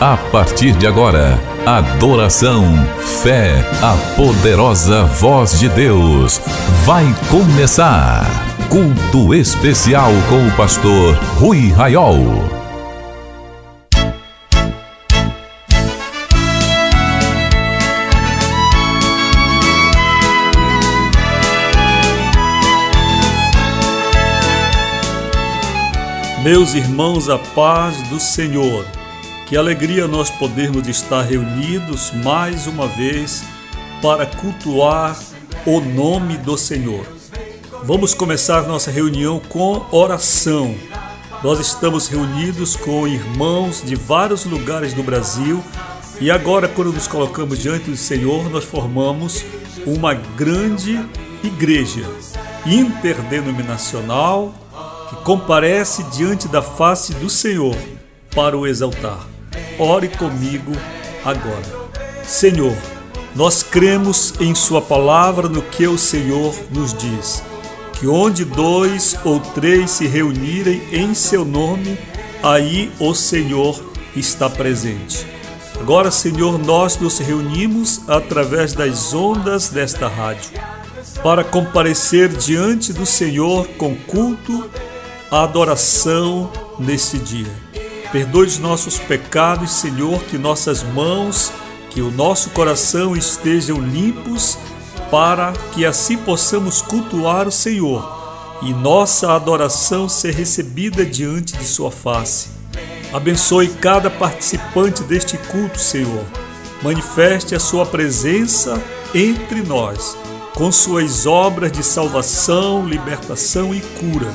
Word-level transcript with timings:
A 0.00 0.14
partir 0.30 0.72
de 0.72 0.86
agora, 0.86 1.40
adoração, 1.64 2.62
fé, 3.22 3.64
a 3.82 3.96
poderosa 4.14 5.04
voz 5.04 5.58
de 5.58 5.70
Deus. 5.70 6.38
Vai 6.84 7.06
começar. 7.30 8.26
Culto 8.68 9.34
especial 9.34 10.10
com 10.28 10.46
o 10.46 10.52
pastor 10.54 11.14
Rui 11.38 11.70
Raiol. 11.70 12.26
Meus 26.44 26.74
irmãos, 26.74 27.30
a 27.30 27.38
paz 27.38 27.96
do 28.10 28.20
Senhor. 28.20 28.84
Que 29.46 29.56
alegria 29.56 30.08
nós 30.08 30.28
podermos 30.28 30.88
estar 30.88 31.22
reunidos 31.22 32.10
mais 32.24 32.66
uma 32.66 32.88
vez 32.88 33.44
para 34.02 34.26
cultuar 34.26 35.16
o 35.64 35.80
nome 35.80 36.36
do 36.36 36.58
Senhor. 36.58 37.06
Vamos 37.84 38.12
começar 38.12 38.62
nossa 38.62 38.90
reunião 38.90 39.38
com 39.38 39.86
oração. 39.92 40.74
Nós 41.44 41.60
estamos 41.60 42.08
reunidos 42.08 42.74
com 42.74 43.06
irmãos 43.06 43.82
de 43.84 43.94
vários 43.94 44.44
lugares 44.44 44.92
do 44.92 45.04
Brasil 45.04 45.62
e 46.20 46.28
agora, 46.28 46.66
quando 46.66 46.92
nos 46.92 47.06
colocamos 47.06 47.60
diante 47.60 47.88
do 47.88 47.96
Senhor, 47.96 48.50
nós 48.50 48.64
formamos 48.64 49.44
uma 49.86 50.12
grande 50.12 50.98
igreja 51.44 52.04
interdenominacional 52.66 54.52
que 55.08 55.14
comparece 55.22 56.02
diante 56.10 56.48
da 56.48 56.60
face 56.60 57.14
do 57.14 57.30
Senhor 57.30 57.76
para 58.34 58.58
o 58.58 58.66
exaltar. 58.66 59.35
Ore 59.78 60.08
comigo 60.08 60.72
agora. 61.24 61.88
Senhor, 62.24 62.76
nós 63.34 63.62
cremos 63.62 64.34
em 64.40 64.54
Sua 64.54 64.80
palavra 64.80 65.48
no 65.48 65.62
que 65.62 65.86
o 65.86 65.98
Senhor 65.98 66.54
nos 66.70 66.94
diz. 66.94 67.42
Que 67.92 68.06
onde 68.06 68.44
dois 68.44 69.16
ou 69.24 69.40
três 69.40 69.90
se 69.90 70.06
reunirem 70.06 70.82
em 70.92 71.14
seu 71.14 71.44
nome, 71.44 71.98
aí 72.42 72.92
o 72.98 73.14
Senhor 73.14 73.78
está 74.14 74.48
presente. 74.48 75.26
Agora, 75.80 76.10
Senhor, 76.10 76.58
nós 76.58 76.98
nos 76.98 77.18
reunimos 77.18 78.00
através 78.08 78.72
das 78.72 79.12
ondas 79.12 79.68
desta 79.68 80.08
rádio 80.08 80.50
para 81.22 81.44
comparecer 81.44 82.28
diante 82.28 82.92
do 82.92 83.04
Senhor 83.04 83.66
com 83.78 83.94
culto, 83.94 84.68
adoração 85.30 86.50
nesse 86.78 87.18
dia. 87.18 87.65
Perdoe 88.12 88.46
os 88.46 88.58
nossos 88.58 88.98
pecados, 88.98 89.72
Senhor, 89.72 90.22
que 90.24 90.38
nossas 90.38 90.82
mãos, 90.82 91.52
que 91.90 92.00
o 92.00 92.10
nosso 92.10 92.50
coração 92.50 93.16
estejam 93.16 93.78
limpos, 93.78 94.58
para 95.10 95.52
que 95.72 95.84
assim 95.84 96.16
possamos 96.16 96.82
cultuar 96.82 97.46
o 97.46 97.52
Senhor 97.52 98.16
e 98.62 98.72
nossa 98.72 99.32
adoração 99.32 100.08
ser 100.08 100.34
recebida 100.34 101.04
diante 101.04 101.56
de 101.56 101.64
Sua 101.64 101.90
face. 101.90 102.48
Abençoe 103.12 103.68
cada 103.68 104.10
participante 104.10 105.02
deste 105.02 105.36
culto, 105.38 105.78
Senhor. 105.78 106.24
Manifeste 106.82 107.54
a 107.54 107.60
Sua 107.60 107.86
presença 107.86 108.82
entre 109.14 109.62
nós, 109.62 110.16
com 110.54 110.72
Suas 110.72 111.26
obras 111.26 111.70
de 111.70 111.82
salvação, 111.82 112.86
libertação 112.86 113.74
e 113.74 113.80
cura. 113.80 114.32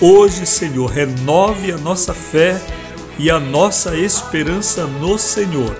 Hoje, 0.00 0.46
Senhor, 0.46 0.86
renove 0.86 1.72
a 1.72 1.76
nossa 1.76 2.14
fé 2.14 2.60
e 3.18 3.30
a 3.30 3.38
nossa 3.38 3.96
esperança 3.96 4.86
no 4.86 5.18
Senhor. 5.18 5.74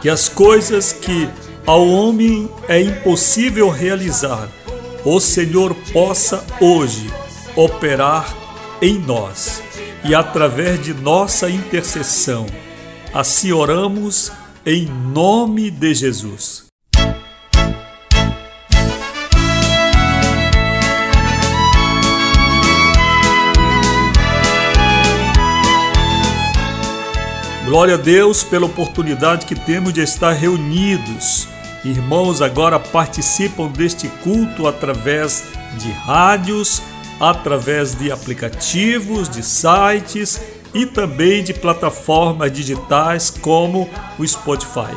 Que 0.00 0.08
as 0.08 0.28
coisas 0.28 0.92
que 0.92 1.28
ao 1.66 1.86
homem 1.86 2.48
é 2.68 2.80
impossível 2.80 3.68
realizar, 3.68 4.48
o 5.04 5.20
Senhor 5.20 5.74
possa 5.92 6.44
hoje 6.60 7.10
operar 7.56 8.34
em 8.80 8.98
nós 8.98 9.62
e 10.04 10.14
através 10.14 10.82
de 10.82 10.94
nossa 10.94 11.50
intercessão. 11.50 12.46
Assim 13.12 13.52
oramos 13.52 14.30
em 14.64 14.86
nome 14.86 15.70
de 15.70 15.94
Jesus. 15.94 16.67
Glória 27.68 27.96
a 27.96 27.98
Deus 27.98 28.42
pela 28.42 28.64
oportunidade 28.64 29.44
que 29.44 29.54
temos 29.54 29.92
de 29.92 30.00
estar 30.00 30.32
reunidos. 30.32 31.46
Irmãos 31.84 32.40
agora 32.40 32.80
participam 32.80 33.68
deste 33.68 34.08
culto 34.24 34.66
através 34.66 35.44
de 35.76 35.90
rádios, 35.90 36.80
através 37.20 37.94
de 37.94 38.10
aplicativos, 38.10 39.28
de 39.28 39.42
sites 39.42 40.40
e 40.72 40.86
também 40.86 41.44
de 41.44 41.52
plataformas 41.52 42.50
digitais 42.50 43.28
como 43.28 43.86
o 44.18 44.26
Spotify. 44.26 44.96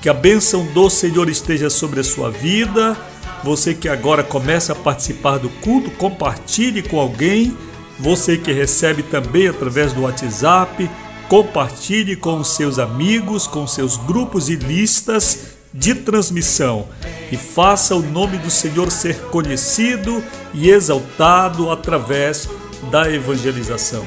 Que 0.00 0.08
a 0.08 0.14
bênção 0.14 0.64
do 0.72 0.88
Senhor 0.88 1.28
esteja 1.28 1.68
sobre 1.68 2.00
a 2.00 2.04
sua 2.04 2.30
vida. 2.30 2.96
Você 3.44 3.74
que 3.74 3.90
agora 3.90 4.24
começa 4.24 4.72
a 4.72 4.76
participar 4.76 5.36
do 5.36 5.50
culto, 5.60 5.90
compartilhe 5.90 6.82
com 6.82 6.98
alguém. 6.98 7.54
Você 7.98 8.38
que 8.38 8.52
recebe 8.52 9.02
também 9.02 9.48
através 9.48 9.92
do 9.92 10.02
WhatsApp 10.02 10.88
Compartilhe 11.28 12.14
com 12.14 12.38
os 12.38 12.54
seus 12.54 12.78
amigos, 12.78 13.46
com 13.46 13.66
seus 13.66 13.96
grupos 13.96 14.48
e 14.48 14.54
listas 14.54 15.56
de 15.74 15.94
transmissão 15.94 16.86
e 17.30 17.36
faça 17.36 17.94
o 17.94 18.02
nome 18.02 18.38
do 18.38 18.50
Senhor 18.50 18.90
ser 18.90 19.16
conhecido 19.26 20.22
e 20.54 20.70
exaltado 20.70 21.70
através 21.70 22.48
da 22.90 23.10
evangelização. 23.10 24.06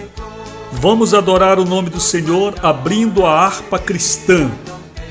Vamos 0.71 1.13
adorar 1.13 1.59
o 1.59 1.65
nome 1.65 1.89
do 1.89 1.99
Senhor 1.99 2.55
abrindo 2.63 3.25
a 3.25 3.31
harpa 3.31 3.77
cristã 3.77 4.49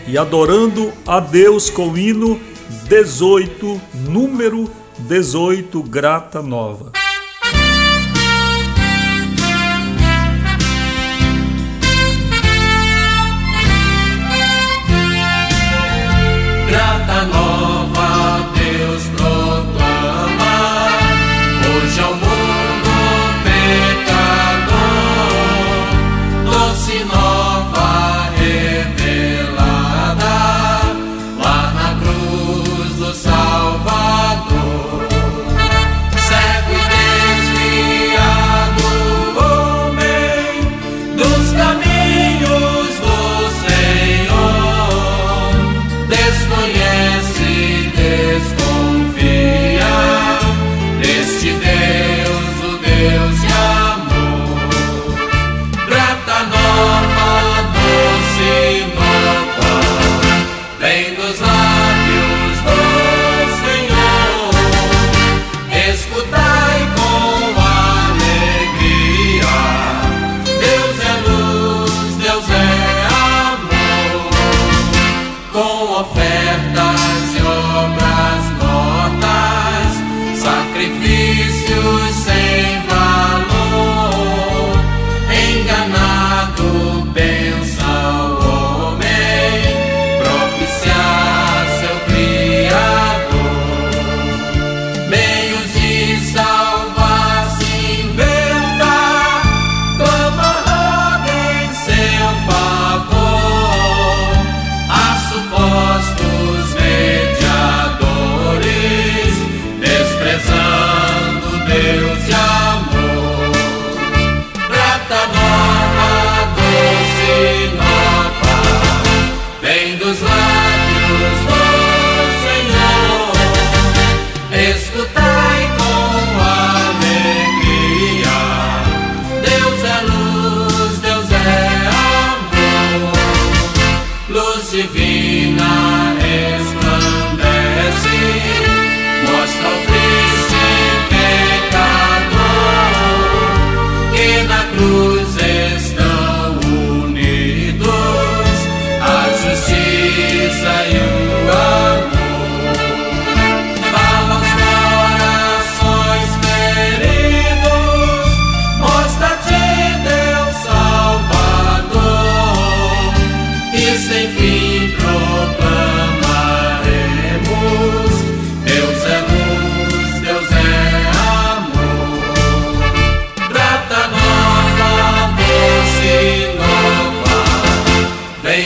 e 0.07 0.17
adorando 0.17 0.93
a 1.07 1.21
Deus 1.21 1.69
com 1.69 1.91
o 1.91 1.99
hino 1.99 2.41
18, 2.89 3.81
número 3.95 4.71
18, 4.99 5.83
grata 5.83 6.41
nova. 6.41 6.98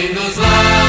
in 0.05 0.15
those 0.17 0.39
lines. 0.39 0.82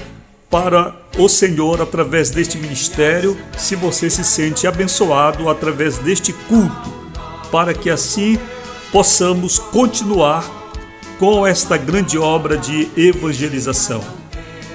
para 0.50 0.96
o 1.18 1.28
Senhor 1.28 1.82
através 1.82 2.30
deste 2.32 2.58
ministério, 2.58 3.38
se 3.58 3.76
você 3.76 4.10
se 4.10 4.24
sente 4.24 4.66
abençoado 4.66 5.50
através 5.50 5.98
deste 5.98 6.32
culto, 6.32 6.94
para 7.52 7.74
que 7.74 7.90
assim 7.90 8.40
possamos 8.92 9.60
continuar 9.60 10.59
com 11.20 11.46
esta 11.46 11.78
grande 11.78 12.18
obra 12.18 12.58
de 12.58 12.90
evangelização. 12.96 14.02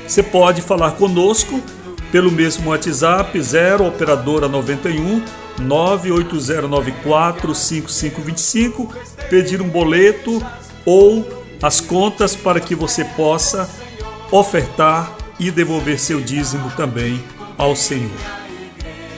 Você 0.06 0.22
pode 0.22 0.60
falar 0.60 0.92
conosco 0.92 1.60
pelo 2.12 2.30
mesmo 2.30 2.70
WhatsApp 2.70 3.40
0 3.40 3.88
operadora 3.88 4.46
91 4.46 5.24
98094 5.58 7.54
5525, 7.54 8.94
pedir 9.30 9.62
um 9.62 9.68
boleto 9.68 10.44
ou 10.84 11.26
as 11.62 11.80
contas 11.80 12.36
para 12.36 12.60
que 12.60 12.74
você 12.74 13.04
possa 13.04 13.68
ofertar 14.30 15.16
e 15.40 15.50
devolver 15.50 15.98
seu 15.98 16.20
dízimo 16.20 16.70
também 16.76 17.24
ao 17.56 17.74
Senhor. 17.74 18.10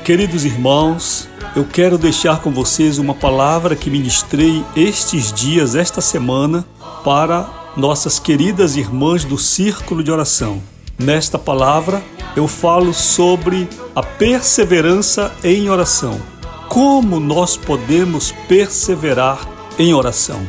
Queridos 0.04 0.44
irmãos, 0.44 1.28
eu 1.56 1.64
quero 1.64 1.98
deixar 1.98 2.40
com 2.40 2.52
vocês 2.52 2.98
uma 2.98 3.14
palavra 3.14 3.74
que 3.74 3.90
ministrei 3.90 4.64
estes 4.76 5.32
dias, 5.32 5.74
esta 5.74 6.00
semana, 6.00 6.64
para 7.06 7.72
nossas 7.76 8.18
queridas 8.18 8.74
irmãs 8.74 9.24
do 9.24 9.38
círculo 9.38 10.02
de 10.02 10.10
oração. 10.10 10.60
Nesta 10.98 11.38
palavra, 11.38 12.02
eu 12.34 12.48
falo 12.48 12.92
sobre 12.92 13.68
a 13.94 14.02
perseverança 14.02 15.32
em 15.44 15.70
oração. 15.70 16.20
Como 16.68 17.20
nós 17.20 17.56
podemos 17.56 18.32
perseverar 18.48 19.38
em 19.78 19.94
oração? 19.94 20.44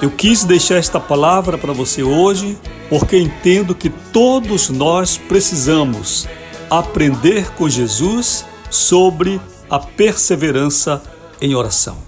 Eu 0.00 0.10
quis 0.10 0.44
deixar 0.44 0.76
esta 0.76 0.98
palavra 0.98 1.58
para 1.58 1.74
você 1.74 2.02
hoje 2.02 2.56
porque 2.88 3.18
entendo 3.18 3.74
que 3.74 3.90
todos 3.90 4.70
nós 4.70 5.18
precisamos 5.18 6.26
aprender 6.70 7.50
com 7.50 7.68
Jesus 7.68 8.46
sobre 8.70 9.38
a 9.68 9.78
perseverança 9.78 11.02
em 11.38 11.54
oração. 11.54 12.07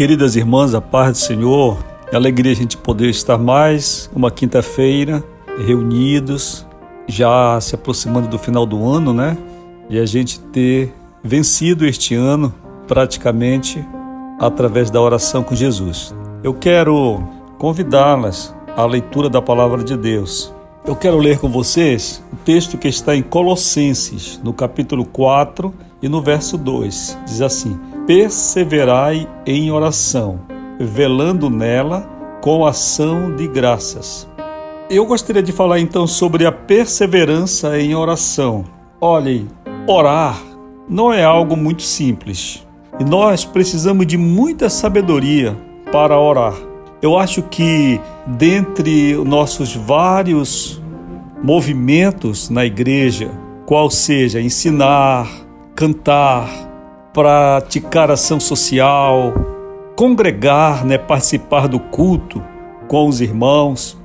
Queridas 0.00 0.34
irmãs, 0.34 0.74
a 0.74 0.80
paz 0.80 1.12
do 1.12 1.18
Senhor, 1.18 1.76
é 2.10 2.16
alegria 2.16 2.52
a 2.52 2.56
gente 2.56 2.74
poder 2.74 3.10
estar 3.10 3.36
mais 3.36 4.10
uma 4.16 4.30
quinta-feira 4.30 5.22
reunidos, 5.58 6.66
já 7.06 7.60
se 7.60 7.74
aproximando 7.74 8.26
do 8.26 8.38
final 8.38 8.64
do 8.64 8.82
ano, 8.88 9.12
né? 9.12 9.36
E 9.90 9.98
a 9.98 10.06
gente 10.06 10.40
ter 10.40 10.90
vencido 11.22 11.84
este 11.84 12.14
ano 12.14 12.50
praticamente 12.88 13.86
através 14.38 14.90
da 14.90 14.98
oração 15.02 15.42
com 15.42 15.54
Jesus. 15.54 16.14
Eu 16.42 16.54
quero 16.54 17.22
convidá-las 17.58 18.54
à 18.74 18.86
leitura 18.86 19.28
da 19.28 19.42
palavra 19.42 19.84
de 19.84 19.98
Deus. 19.98 20.50
Eu 20.86 20.96
quero 20.96 21.18
ler 21.18 21.38
com 21.38 21.50
vocês 21.50 22.24
o 22.32 22.36
texto 22.36 22.78
que 22.78 22.88
está 22.88 23.14
em 23.14 23.22
Colossenses, 23.22 24.40
no 24.42 24.54
capítulo 24.54 25.04
4 25.04 25.74
e 26.00 26.08
no 26.08 26.22
verso 26.22 26.56
2. 26.56 27.18
Diz 27.26 27.42
assim: 27.42 27.78
perseverai 28.06 29.28
em 29.46 29.70
oração, 29.70 30.40
velando 30.78 31.48
nela 31.50 32.08
com 32.40 32.66
ação 32.66 33.34
de 33.36 33.46
graças. 33.46 34.28
Eu 34.88 35.06
gostaria 35.06 35.42
de 35.42 35.52
falar 35.52 35.78
então 35.78 36.06
sobre 36.06 36.46
a 36.46 36.52
perseverança 36.52 37.78
em 37.78 37.94
oração. 37.94 38.64
Olhem, 39.00 39.48
orar 39.86 40.40
não 40.88 41.12
é 41.12 41.22
algo 41.22 41.56
muito 41.56 41.82
simples 41.82 42.66
e 42.98 43.04
nós 43.04 43.44
precisamos 43.44 44.06
de 44.06 44.16
muita 44.16 44.68
sabedoria 44.68 45.56
para 45.92 46.18
orar. 46.18 46.54
Eu 47.00 47.16
acho 47.16 47.42
que 47.44 48.00
dentre 48.26 49.14
nossos 49.24 49.74
vários 49.74 50.82
movimentos 51.42 52.50
na 52.50 52.66
igreja, 52.66 53.30
qual 53.64 53.90
seja 53.90 54.40
ensinar, 54.40 55.26
cantar, 55.74 56.50
praticar 57.12 58.10
ação 58.10 58.38
social, 58.38 59.34
congregar, 59.96 60.84
né, 60.84 60.96
participar 60.96 61.66
do 61.68 61.78
culto 61.78 62.42
com 62.88 63.08
os 63.08 63.20
irmãos. 63.20 63.96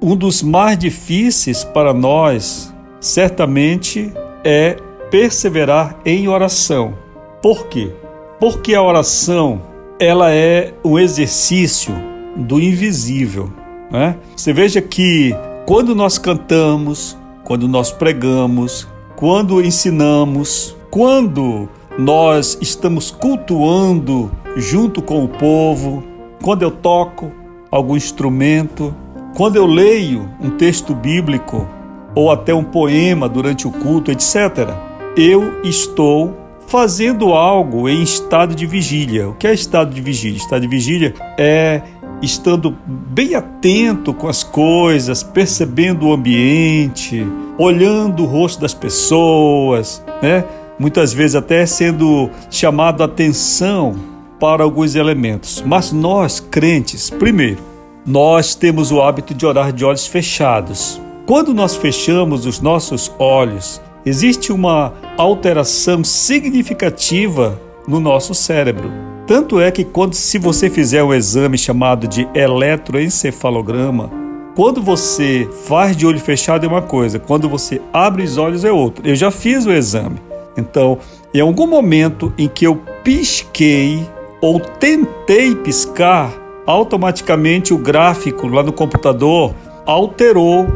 Um 0.00 0.16
dos 0.16 0.42
mais 0.42 0.78
difíceis 0.78 1.64
para 1.64 1.92
nós, 1.92 2.74
certamente, 3.00 4.12
é 4.44 4.76
perseverar 5.10 5.98
em 6.04 6.28
oração. 6.28 6.94
Por 7.42 7.66
quê? 7.66 7.92
Porque 8.38 8.74
a 8.74 8.82
oração 8.82 9.62
ela 9.98 10.30
é 10.32 10.74
um 10.84 10.98
exercício 10.98 11.94
do 12.36 12.60
invisível. 12.60 13.52
Né? 13.90 14.16
Você 14.36 14.52
veja 14.52 14.82
que 14.82 15.34
quando 15.66 15.94
nós 15.94 16.18
cantamos, 16.18 17.16
quando 17.44 17.68
nós 17.68 17.90
pregamos, 17.90 18.88
quando 19.16 19.62
ensinamos, 19.62 20.76
quando 20.90 21.68
nós 21.98 22.58
estamos 22.60 23.10
cultuando 23.10 24.30
junto 24.56 25.00
com 25.00 25.24
o 25.24 25.28
povo, 25.28 26.02
quando 26.42 26.62
eu 26.62 26.70
toco 26.70 27.30
algum 27.70 27.96
instrumento, 27.96 28.94
quando 29.36 29.56
eu 29.56 29.66
leio 29.66 30.28
um 30.40 30.50
texto 30.50 30.94
bíblico 30.94 31.66
ou 32.14 32.30
até 32.30 32.54
um 32.54 32.64
poema 32.64 33.28
durante 33.28 33.66
o 33.66 33.70
culto, 33.70 34.10
etc., 34.10 34.74
eu 35.16 35.60
estou 35.62 36.36
fazendo 36.66 37.32
algo 37.32 37.88
em 37.88 38.02
estado 38.02 38.54
de 38.54 38.66
vigília. 38.66 39.28
O 39.28 39.34
que 39.34 39.46
é 39.46 39.54
estado 39.54 39.94
de 39.94 40.00
vigília? 40.00 40.36
Estado 40.36 40.62
de 40.62 40.68
vigília 40.68 41.14
é 41.38 41.82
estando 42.22 42.76
bem 42.86 43.34
atento 43.34 44.14
com 44.14 44.28
as 44.28 44.42
coisas, 44.42 45.22
percebendo 45.22 46.06
o 46.06 46.12
ambiente, 46.12 47.26
olhando 47.58 48.22
o 48.22 48.26
rosto 48.26 48.60
das 48.60 48.74
pessoas, 48.74 50.04
né? 50.22 50.44
Muitas 50.78 51.12
vezes 51.12 51.36
até 51.36 51.64
sendo 51.66 52.30
chamado 52.50 53.02
a 53.02 53.06
atenção 53.06 53.94
para 54.40 54.64
alguns 54.64 54.94
elementos. 54.94 55.62
Mas 55.64 55.92
nós, 55.92 56.40
crentes, 56.40 57.10
primeiro, 57.10 57.58
nós 58.06 58.54
temos 58.54 58.90
o 58.92 59.00
hábito 59.00 59.32
de 59.32 59.46
orar 59.46 59.72
de 59.72 59.84
olhos 59.84 60.06
fechados. 60.06 61.00
Quando 61.26 61.54
nós 61.54 61.74
fechamos 61.74 62.44
os 62.44 62.60
nossos 62.60 63.10
olhos, 63.18 63.80
existe 64.04 64.52
uma 64.52 64.92
alteração 65.16 66.04
significativa 66.04 67.58
no 67.88 67.98
nosso 68.00 68.34
cérebro. 68.34 68.90
Tanto 69.26 69.58
é 69.58 69.70
que 69.70 69.84
quando 69.84 70.12
se 70.12 70.38
você 70.38 70.68
fizer 70.68 71.02
um 71.02 71.14
exame 71.14 71.56
chamado 71.56 72.06
de 72.06 72.28
eletroencefalograma, 72.34 74.10
quando 74.54 74.82
você 74.82 75.48
faz 75.66 75.96
de 75.96 76.06
olho 76.06 76.20
fechado 76.20 76.66
é 76.66 76.68
uma 76.68 76.82
coisa, 76.82 77.18
quando 77.18 77.48
você 77.48 77.80
abre 77.92 78.22
os 78.22 78.36
olhos 78.36 78.64
é 78.64 78.70
outra. 78.70 79.08
Eu 79.08 79.16
já 79.16 79.30
fiz 79.30 79.64
o 79.64 79.72
exame. 79.72 80.33
Então, 80.56 80.98
em 81.32 81.40
algum 81.40 81.66
momento 81.66 82.32
em 82.38 82.48
que 82.48 82.66
eu 82.66 82.76
pisquei 83.02 84.00
ou 84.40 84.60
tentei 84.60 85.54
piscar, 85.54 86.32
automaticamente 86.66 87.74
o 87.74 87.78
gráfico 87.78 88.46
lá 88.46 88.62
no 88.62 88.72
computador 88.72 89.54
alterou 89.86 90.66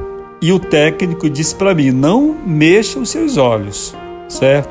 e 0.40 0.52
o 0.52 0.58
técnico 0.58 1.28
disse 1.28 1.54
para 1.54 1.74
mim: 1.74 1.90
não 1.90 2.36
mexa 2.46 2.98
os 2.98 3.10
seus 3.10 3.36
olhos, 3.36 3.94
certo? 4.28 4.70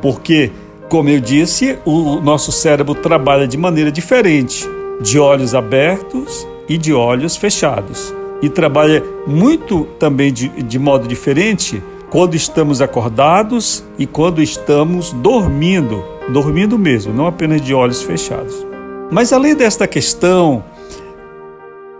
Porque, 0.00 0.50
como 0.88 1.08
eu 1.08 1.20
disse, 1.20 1.78
o 1.84 2.20
nosso 2.20 2.52
cérebro 2.52 2.94
trabalha 2.94 3.46
de 3.46 3.56
maneira 3.56 3.90
diferente, 3.90 4.68
de 5.00 5.18
olhos 5.18 5.54
abertos 5.54 6.46
e 6.68 6.78
de 6.78 6.92
olhos 6.92 7.36
fechados. 7.36 8.14
E 8.40 8.48
trabalha 8.48 9.02
muito 9.26 9.84
também 9.98 10.32
de, 10.32 10.48
de 10.48 10.78
modo 10.78 11.08
diferente 11.08 11.82
quando 12.10 12.34
estamos 12.34 12.80
acordados 12.80 13.84
e 13.98 14.06
quando 14.06 14.42
estamos 14.42 15.12
dormindo, 15.12 16.04
dormindo 16.30 16.78
mesmo, 16.78 17.12
não 17.12 17.26
apenas 17.26 17.60
de 17.60 17.74
olhos 17.74 18.02
fechados. 18.02 18.66
Mas 19.10 19.32
além 19.32 19.54
desta 19.54 19.86
questão 19.86 20.64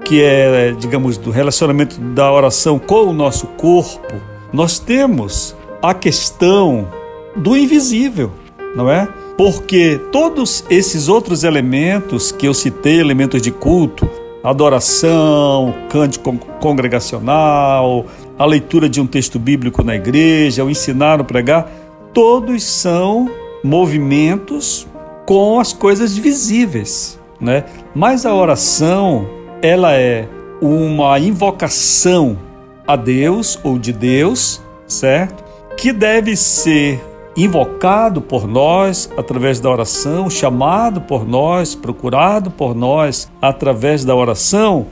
que 0.05 0.23
é, 0.23 0.73
digamos, 0.73 1.19
do 1.19 1.31
relacionamento 1.31 2.01
da 2.01 2.33
oração 2.33 2.79
com 2.79 3.09
o 3.09 3.13
nosso 3.13 3.47
corpo, 3.49 4.15
nós 4.53 4.79
temos 4.79 5.55
a 5.83 5.93
questão 5.93 6.89
do 7.37 7.57
invisível, 7.57 8.31
não 8.75 8.91
é? 8.91 9.07
Porque 9.37 10.01
todos 10.11 10.65
esses 10.71 11.09
outros 11.09 11.45
elementos 11.45 12.33
que 12.33 12.47
eu 12.47 12.55
citei, 12.55 12.99
elementos 12.99 13.43
de 13.43 13.51
culto, 13.51 14.09
adoração, 14.43 15.75
cântico 15.89 16.37
congregacional, 16.61 18.07
a 18.39 18.45
leitura 18.45 18.89
de 18.89 19.01
um 19.01 19.07
texto 19.07 19.39
bíblico 19.39 19.83
na 19.83 19.97
igreja, 19.97 20.65
o 20.65 20.71
ensinar, 20.71 21.21
o 21.21 21.25
pregar, 21.25 21.71
todos 22.13 22.63
são 22.63 23.31
movimentos 23.63 24.87
com 25.27 25.59
as 25.59 25.73
coisas 25.73 26.17
visíveis, 26.17 27.19
né? 27.41 27.65
Mas 27.95 28.25
a 28.25 28.35
oração 28.35 29.29
ela 29.61 29.95
é 29.95 30.29
uma 30.61 31.19
invocação 31.19 32.39
a 32.87 32.97
Deus 32.97 33.59
ou 33.63 33.79
de 33.79 33.93
Deus, 33.93 34.63
certo? 34.87 35.45
Que 35.77 35.93
deve 35.93 36.37
ser 36.37 37.01
invocado 37.45 38.21
por 38.21 38.47
nós 38.47 39.11
através 39.17 39.61
da 39.61 39.71
oração, 39.71 40.29
chamado 40.29 41.01
por 41.01 41.27
nós, 41.27 41.75
procurado 41.75 42.51
por 42.51 42.75
nós 42.75 43.31
através 43.41 44.05
da 44.05 44.15
oração, 44.15 44.87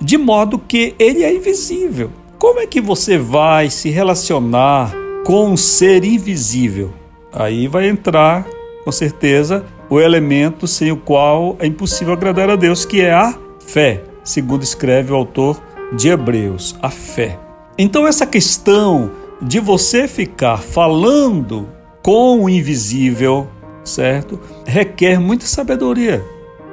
de 0.00 0.16
modo 0.16 0.58
que 0.58 0.94
ele 0.98 1.22
é 1.22 1.34
invisível. 1.34 2.10
Como 2.38 2.58
é 2.58 2.66
que 2.66 2.80
você 2.80 3.18
vai 3.18 3.70
se 3.70 3.90
relacionar 3.90 4.94
com 5.24 5.50
um 5.50 5.56
ser 5.56 6.04
invisível? 6.04 6.92
Aí 7.32 7.68
vai 7.68 7.88
entrar, 7.88 8.46
com 8.84 8.90
certeza, 8.90 9.64
o 9.88 10.00
elemento 10.00 10.66
sem 10.66 10.90
o 10.90 10.96
qual 10.96 11.56
é 11.58 11.66
impossível 11.66 12.14
agradar 12.14 12.48
a 12.48 12.56
Deus, 12.56 12.84
que 12.84 13.00
é 13.00 13.12
a 13.12 13.38
fé 13.66 14.04
segundo 14.24 14.62
escreve 14.62 15.12
o 15.12 15.16
autor 15.16 15.60
de 15.92 16.08
Hebreus, 16.08 16.76
a 16.80 16.90
fé. 16.90 17.38
Então, 17.76 18.06
essa 18.06 18.26
questão 18.26 19.10
de 19.40 19.58
você 19.58 20.06
ficar 20.06 20.58
falando 20.58 21.68
com 22.02 22.44
o 22.44 22.48
invisível, 22.48 23.48
certo? 23.84 24.38
Requer 24.66 25.18
muita 25.20 25.46
sabedoria 25.46 26.24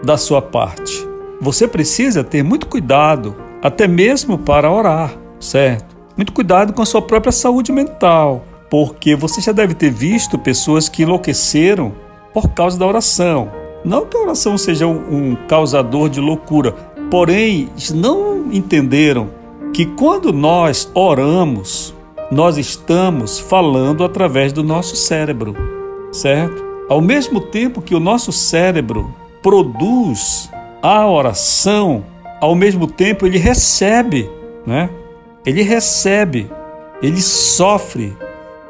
da 0.04 0.18
sua 0.18 0.42
parte. 0.42 1.08
Você 1.42 1.68
precisa 1.68 2.24
ter 2.24 2.44
muito 2.44 2.68
cuidado, 2.68 3.36
até 3.62 3.88
mesmo 3.88 4.38
para 4.38 4.72
orar, 4.72 5.14
certo? 5.40 5.96
Muito 6.16 6.34
cuidado 6.34 6.74
com 6.74 6.82
a 6.82 6.86
sua 6.86 7.02
própria 7.02 7.32
saúde 7.32 7.72
mental, 7.72 8.44
porque 8.70 9.16
você 9.16 9.42
já 9.42 9.52
deve 9.52 9.74
ter 9.74 9.92
visto 9.92 10.38
pessoas 10.38 10.90
que 10.90 11.04
enlouqueceram 11.04 11.94
por 12.34 12.50
causa 12.50 12.78
da 12.78 12.86
oração. 12.86 13.52
Não 13.86 14.06
que 14.06 14.18
a 14.18 14.22
oração 14.22 14.58
seja 14.58 14.88
um, 14.88 15.36
causador 15.48 16.10
de 16.10 16.20
loucura, 16.20 16.76
Porém, 17.10 17.70
não 17.94 18.52
entenderam 18.52 19.30
que 19.74 19.86
quando 19.86 20.34
nós 20.34 20.92
oramos, 20.94 21.96
nós 22.32 22.58
estamos 22.58 23.40
falando 23.40 24.04
através 24.04 24.52
do 24.52 24.64
nosso 24.64 24.96
cérebro, 24.96 25.56
certo? 26.12 26.66
Ao 26.90 27.02
mesmo 27.02 27.40
tempo 27.40 27.82
que 27.82 27.96
o 27.96 28.00
nosso 28.00 28.32
cérebro 28.32 29.14
produz 29.42 30.50
a 30.82 31.08
oração, 31.08 32.04
ao 32.42 32.56
mesmo 32.56 32.88
tempo 32.88 33.26
ele 33.26 33.38
recebe, 33.38 34.30
né? 34.66 34.90
Ele 35.46 35.62
recebe, 35.62 36.52
ele 37.02 37.22
sofre, 37.22 38.16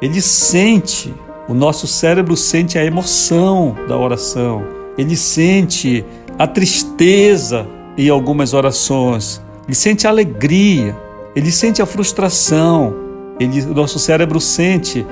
ele 0.00 0.20
sente. 0.20 1.12
O 1.48 1.54
nosso 1.54 1.86
cérebro 1.86 2.36
sente 2.36 2.78
a 2.78 2.84
emoção 2.84 3.74
da 3.88 3.96
oração, 3.96 4.64
ele 4.96 5.16
sente 5.16 6.04
a 6.38 6.46
tristeza 6.46 7.66
em 7.96 8.08
algumas 8.08 8.54
orações. 8.54 9.42
Ele 9.66 9.74
sente 9.74 10.06
a 10.06 10.10
alegria, 10.10 10.96
ele 11.34 11.50
sente 11.50 11.82
a 11.82 11.86
frustração, 11.86 13.07
ele, 13.38 13.62
o 13.62 13.74
nosso 13.74 13.98
cérebro 13.98 14.40
sente 14.40 15.06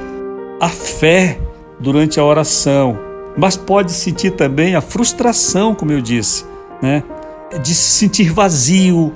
a 0.60 0.68
fé 0.68 1.38
durante 1.78 2.18
a 2.18 2.24
oração, 2.24 2.98
mas 3.36 3.56
pode 3.56 3.92
sentir 3.92 4.32
também 4.32 4.74
a 4.74 4.80
frustração, 4.80 5.74
como 5.74 5.92
eu 5.92 6.00
disse, 6.00 6.44
né? 6.80 7.02
de 7.62 7.74
se 7.74 7.90
sentir 7.90 8.32
vazio, 8.32 9.12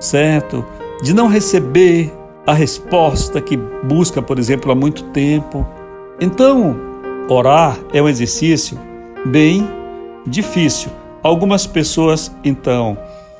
certo? 0.00 0.64
De 1.02 1.14
não 1.14 1.28
receber 1.28 2.12
a 2.46 2.52
resposta 2.52 3.40
que 3.40 3.56
busca, 3.56 4.22
por 4.22 4.38
exemplo, 4.38 4.72
há 4.72 4.74
muito 4.74 5.04
tempo. 5.04 5.66
Então, 6.20 6.76
orar 7.28 7.78
é 7.92 8.02
um 8.02 8.08
exercício 8.08 8.78
bem 9.26 9.68
difícil. 10.26 10.90
Algumas 11.22 11.66
pessoas, 11.66 12.32
então, 12.42 12.96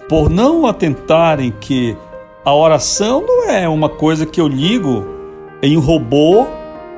por 0.08 0.28
não 0.28 0.66
atentarem 0.66 1.52
que 1.60 1.96
a 2.48 2.54
oração 2.54 3.22
não 3.26 3.50
é 3.50 3.68
uma 3.68 3.90
coisa 3.90 4.24
que 4.24 4.40
eu 4.40 4.48
ligo 4.48 5.04
em 5.62 5.76
um 5.76 5.80
robô 5.80 6.46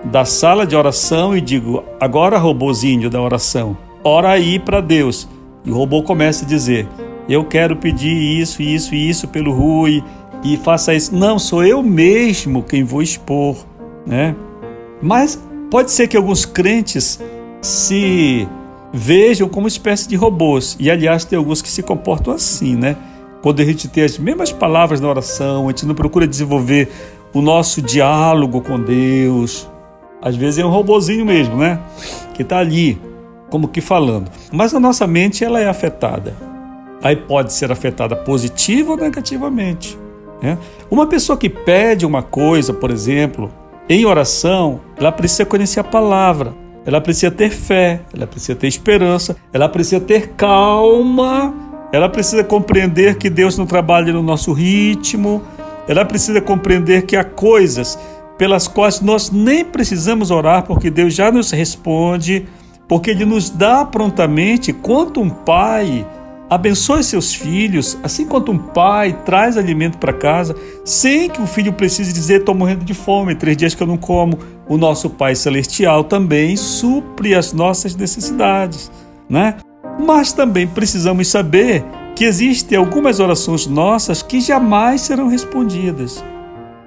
da 0.04 0.24
sala 0.24 0.64
de 0.64 0.76
oração 0.76 1.36
e 1.36 1.40
digo, 1.40 1.82
agora 1.98 2.38
robozinho 2.38 3.10
da 3.10 3.20
oração, 3.20 3.76
ora 4.04 4.30
aí 4.30 4.60
para 4.60 4.80
Deus. 4.80 5.28
E 5.64 5.72
o 5.72 5.74
robô 5.74 6.04
começa 6.04 6.44
a 6.44 6.48
dizer, 6.48 6.86
eu 7.28 7.44
quero 7.44 7.74
pedir 7.74 8.40
isso, 8.40 8.62
isso 8.62 8.94
e 8.94 9.10
isso 9.10 9.26
pelo 9.26 9.52
Rui 9.52 10.04
e 10.44 10.56
faça 10.56 10.94
isso. 10.94 11.16
Não, 11.16 11.36
sou 11.36 11.64
eu 11.64 11.82
mesmo 11.82 12.62
quem 12.62 12.84
vou 12.84 13.02
expor, 13.02 13.56
né? 14.06 14.36
Mas 15.02 15.36
pode 15.68 15.90
ser 15.90 16.06
que 16.06 16.16
alguns 16.16 16.44
crentes 16.44 17.20
se 17.60 18.46
vejam 18.92 19.48
como 19.48 19.66
espécie 19.66 20.08
de 20.08 20.14
robôs. 20.14 20.76
E 20.78 20.88
aliás, 20.88 21.24
tem 21.24 21.36
alguns 21.36 21.60
que 21.60 21.68
se 21.68 21.82
comportam 21.82 22.32
assim, 22.32 22.76
né? 22.76 22.96
Quando 23.42 23.60
a 23.60 23.64
gente 23.64 23.88
tem 23.88 24.04
as 24.04 24.18
mesmas 24.18 24.52
palavras 24.52 25.00
na 25.00 25.08
oração, 25.08 25.64
a 25.64 25.70
gente 25.70 25.86
não 25.86 25.94
procura 25.94 26.26
desenvolver 26.26 26.90
o 27.32 27.40
nosso 27.40 27.80
diálogo 27.80 28.60
com 28.60 28.78
Deus. 28.78 29.68
Às 30.20 30.36
vezes 30.36 30.58
é 30.58 30.64
um 30.64 30.70
robozinho 30.70 31.24
mesmo, 31.24 31.56
né? 31.56 31.80
Que 32.34 32.42
está 32.42 32.58
ali. 32.58 33.00
como 33.48 33.66
que 33.66 33.80
falando. 33.80 34.30
Mas 34.52 34.74
a 34.74 34.78
nossa 34.78 35.06
mente 35.06 35.44
ela 35.44 35.60
é 35.60 35.68
afetada. 35.68 36.36
Aí 37.02 37.16
pode 37.16 37.52
ser 37.52 37.72
afetada 37.72 38.14
positiva 38.14 38.92
ou 38.92 38.96
negativamente. 38.96 39.98
Né? 40.42 40.58
Uma 40.90 41.06
pessoa 41.06 41.36
que 41.36 41.48
pede 41.48 42.04
uma 42.06 42.22
coisa, 42.22 42.72
por 42.72 42.90
exemplo, 42.90 43.50
em 43.88 44.04
oração, 44.04 44.80
ela 44.96 45.10
precisa 45.10 45.44
conhecer 45.44 45.80
a 45.80 45.84
palavra, 45.84 46.54
ela 46.84 47.00
precisa 47.00 47.30
ter 47.30 47.50
fé, 47.50 48.02
ela 48.14 48.26
precisa 48.26 48.54
ter 48.54 48.68
esperança, 48.68 49.36
ela 49.52 49.68
precisa 49.68 50.00
ter 50.00 50.28
calma, 50.36 51.52
ela 51.92 52.08
precisa 52.08 52.44
compreender 52.44 53.16
que 53.16 53.28
Deus 53.28 53.58
não 53.58 53.66
trabalha 53.66 54.12
no 54.12 54.22
nosso 54.22 54.52
ritmo, 54.52 55.42
ela 55.88 56.04
precisa 56.04 56.40
compreender 56.40 57.02
que 57.02 57.16
há 57.16 57.24
coisas 57.24 57.98
pelas 58.38 58.68
quais 58.68 59.00
nós 59.00 59.30
nem 59.30 59.64
precisamos 59.64 60.30
orar, 60.30 60.62
porque 60.62 60.90
Deus 60.90 61.14
já 61.14 61.30
nos 61.30 61.50
responde, 61.50 62.46
porque 62.88 63.10
Ele 63.10 63.24
nos 63.24 63.50
dá 63.50 63.84
prontamente, 63.84 64.72
quanto 64.72 65.20
um 65.20 65.28
pai 65.28 66.06
abençoe 66.48 67.04
seus 67.04 67.34
filhos, 67.34 67.98
assim 68.02 68.26
quanto 68.26 68.50
um 68.50 68.58
pai 68.58 69.16
traz 69.24 69.56
alimento 69.56 69.98
para 69.98 70.12
casa, 70.12 70.56
sem 70.84 71.30
que 71.30 71.40
o 71.40 71.46
filho 71.46 71.72
precise 71.72 72.12
dizer: 72.12 72.40
estou 72.40 72.54
morrendo 72.54 72.84
de 72.84 72.94
fome, 72.94 73.34
três 73.34 73.56
dias 73.56 73.74
que 73.74 73.82
eu 73.82 73.86
não 73.86 73.96
como. 73.96 74.38
O 74.68 74.76
nosso 74.76 75.10
Pai 75.10 75.34
Celestial 75.34 76.04
também 76.04 76.56
supre 76.56 77.34
as 77.34 77.52
nossas 77.52 77.94
necessidades, 77.94 78.90
né? 79.28 79.56
Mas 80.04 80.32
também 80.32 80.66
precisamos 80.66 81.28
saber 81.28 81.84
que 82.16 82.24
existem 82.24 82.76
algumas 82.76 83.20
orações 83.20 83.66
nossas 83.66 84.22
que 84.22 84.40
jamais 84.40 85.02
serão 85.02 85.28
respondidas. 85.28 86.22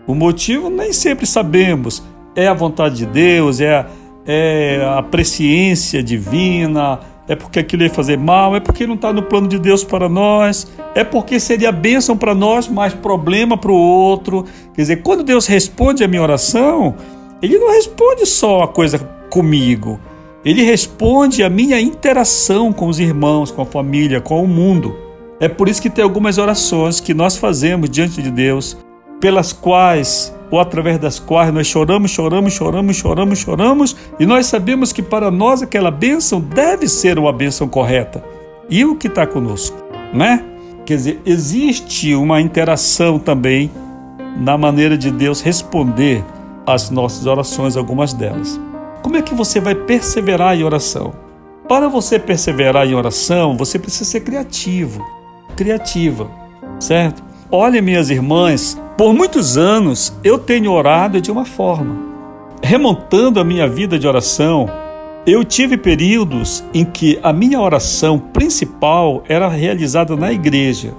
O 0.05 0.13
motivo 0.13 0.69
nem 0.69 0.91
sempre 0.91 1.25
sabemos. 1.25 2.03
É 2.35 2.47
a 2.47 2.53
vontade 2.53 2.97
de 2.97 3.05
Deus, 3.05 3.61
é 3.61 3.75
a, 3.75 3.85
é 4.25 4.95
a 4.97 5.03
presciência 5.03 6.01
divina, 6.03 6.99
é 7.27 7.35
porque 7.35 7.59
aquilo 7.59 7.83
ia 7.83 7.89
fazer 7.89 8.17
mal, 8.17 8.55
é 8.55 8.59
porque 8.59 8.85
não 8.85 8.95
está 8.95 9.13
no 9.13 9.23
plano 9.23 9.47
de 9.47 9.57
Deus 9.57 9.83
para 9.83 10.09
nós, 10.09 10.67
é 10.93 11.03
porque 11.03 11.39
seria 11.39 11.71
bênção 11.71 12.17
para 12.17 12.35
nós, 12.35 12.67
mas 12.67 12.93
problema 12.93 13.57
para 13.57 13.71
o 13.71 13.75
outro. 13.75 14.45
Quer 14.73 14.81
dizer, 14.81 14.97
quando 14.97 15.23
Deus 15.23 15.47
responde 15.47 16.03
a 16.03 16.07
minha 16.07 16.21
oração, 16.21 16.95
Ele 17.41 17.57
não 17.57 17.71
responde 17.71 18.25
só 18.25 18.63
a 18.63 18.67
coisa 18.67 18.99
comigo, 19.29 19.99
Ele 20.45 20.63
responde 20.63 21.41
a 21.41 21.49
minha 21.49 21.79
interação 21.79 22.73
com 22.73 22.87
os 22.87 22.99
irmãos, 22.99 23.49
com 23.49 23.61
a 23.61 23.65
família, 23.65 24.19
com 24.19 24.43
o 24.43 24.47
mundo. 24.47 24.95
É 25.39 25.47
por 25.47 25.69
isso 25.69 25.81
que 25.81 25.89
tem 25.89 26.03
algumas 26.03 26.37
orações 26.37 26.99
que 26.99 27.13
nós 27.13 27.37
fazemos 27.37 27.89
diante 27.89 28.21
de 28.21 28.29
Deus, 28.29 28.77
pelas 29.21 29.53
quais 29.53 30.33
ou 30.51 30.59
através 30.59 30.99
das 30.99 31.17
quais 31.17 31.51
nós 31.51 31.65
choramos, 31.65 32.11
choramos, 32.11 32.53
choramos, 32.53 32.95
choramos, 32.95 33.39
choramos, 33.39 33.95
e 34.19 34.25
nós 34.25 34.45
sabemos 34.45 34.93
que 34.93 35.01
para 35.01 35.31
nós 35.31 35.63
aquela 35.63 35.89
bênção 35.89 36.39
deve 36.39 36.87
ser 36.87 37.17
uma 37.17 37.33
bênção 37.33 37.67
correta. 37.67 38.23
E 38.69 38.85
o 38.85 38.95
que 38.95 39.07
está 39.07 39.25
conosco, 39.25 39.75
né? 40.13 40.43
Quer 40.85 40.97
dizer, 40.97 41.21
existe 41.25 42.13
uma 42.13 42.39
interação 42.39 43.17
também 43.17 43.71
na 44.37 44.57
maneira 44.57 44.97
de 44.97 45.09
Deus 45.09 45.41
responder 45.41 46.23
às 46.67 46.89
nossas 46.89 47.25
orações, 47.25 47.77
algumas 47.77 48.13
delas. 48.13 48.59
Como 49.03 49.17
é 49.17 49.21
que 49.21 49.35
você 49.35 49.59
vai 49.59 49.75
perseverar 49.75 50.57
em 50.57 50.63
oração? 50.63 51.13
Para 51.67 51.89
você 51.89 52.17
perseverar 52.17 52.87
em 52.87 52.95
oração, 52.95 53.57
você 53.57 53.77
precisa 53.77 54.05
ser 54.05 54.21
criativo, 54.21 55.05
criativa, 55.57 56.31
certo? 56.79 57.21
Olha, 57.51 57.81
minhas 57.81 58.09
irmãs, 58.09 58.81
por 58.97 59.13
muitos 59.13 59.57
anos 59.57 60.17
eu 60.23 60.39
tenho 60.39 60.71
orado 60.71 61.19
de 61.19 61.29
uma 61.29 61.43
forma. 61.43 62.13
Remontando 62.63 63.41
a 63.41 63.43
minha 63.43 63.67
vida 63.67 63.99
de 63.99 64.07
oração, 64.07 64.69
eu 65.27 65.43
tive 65.43 65.75
períodos 65.77 66.63
em 66.73 66.85
que 66.85 67.19
a 67.21 67.33
minha 67.33 67.59
oração 67.59 68.17
principal 68.17 69.21
era 69.27 69.49
realizada 69.49 70.15
na 70.15 70.31
igreja, 70.31 70.93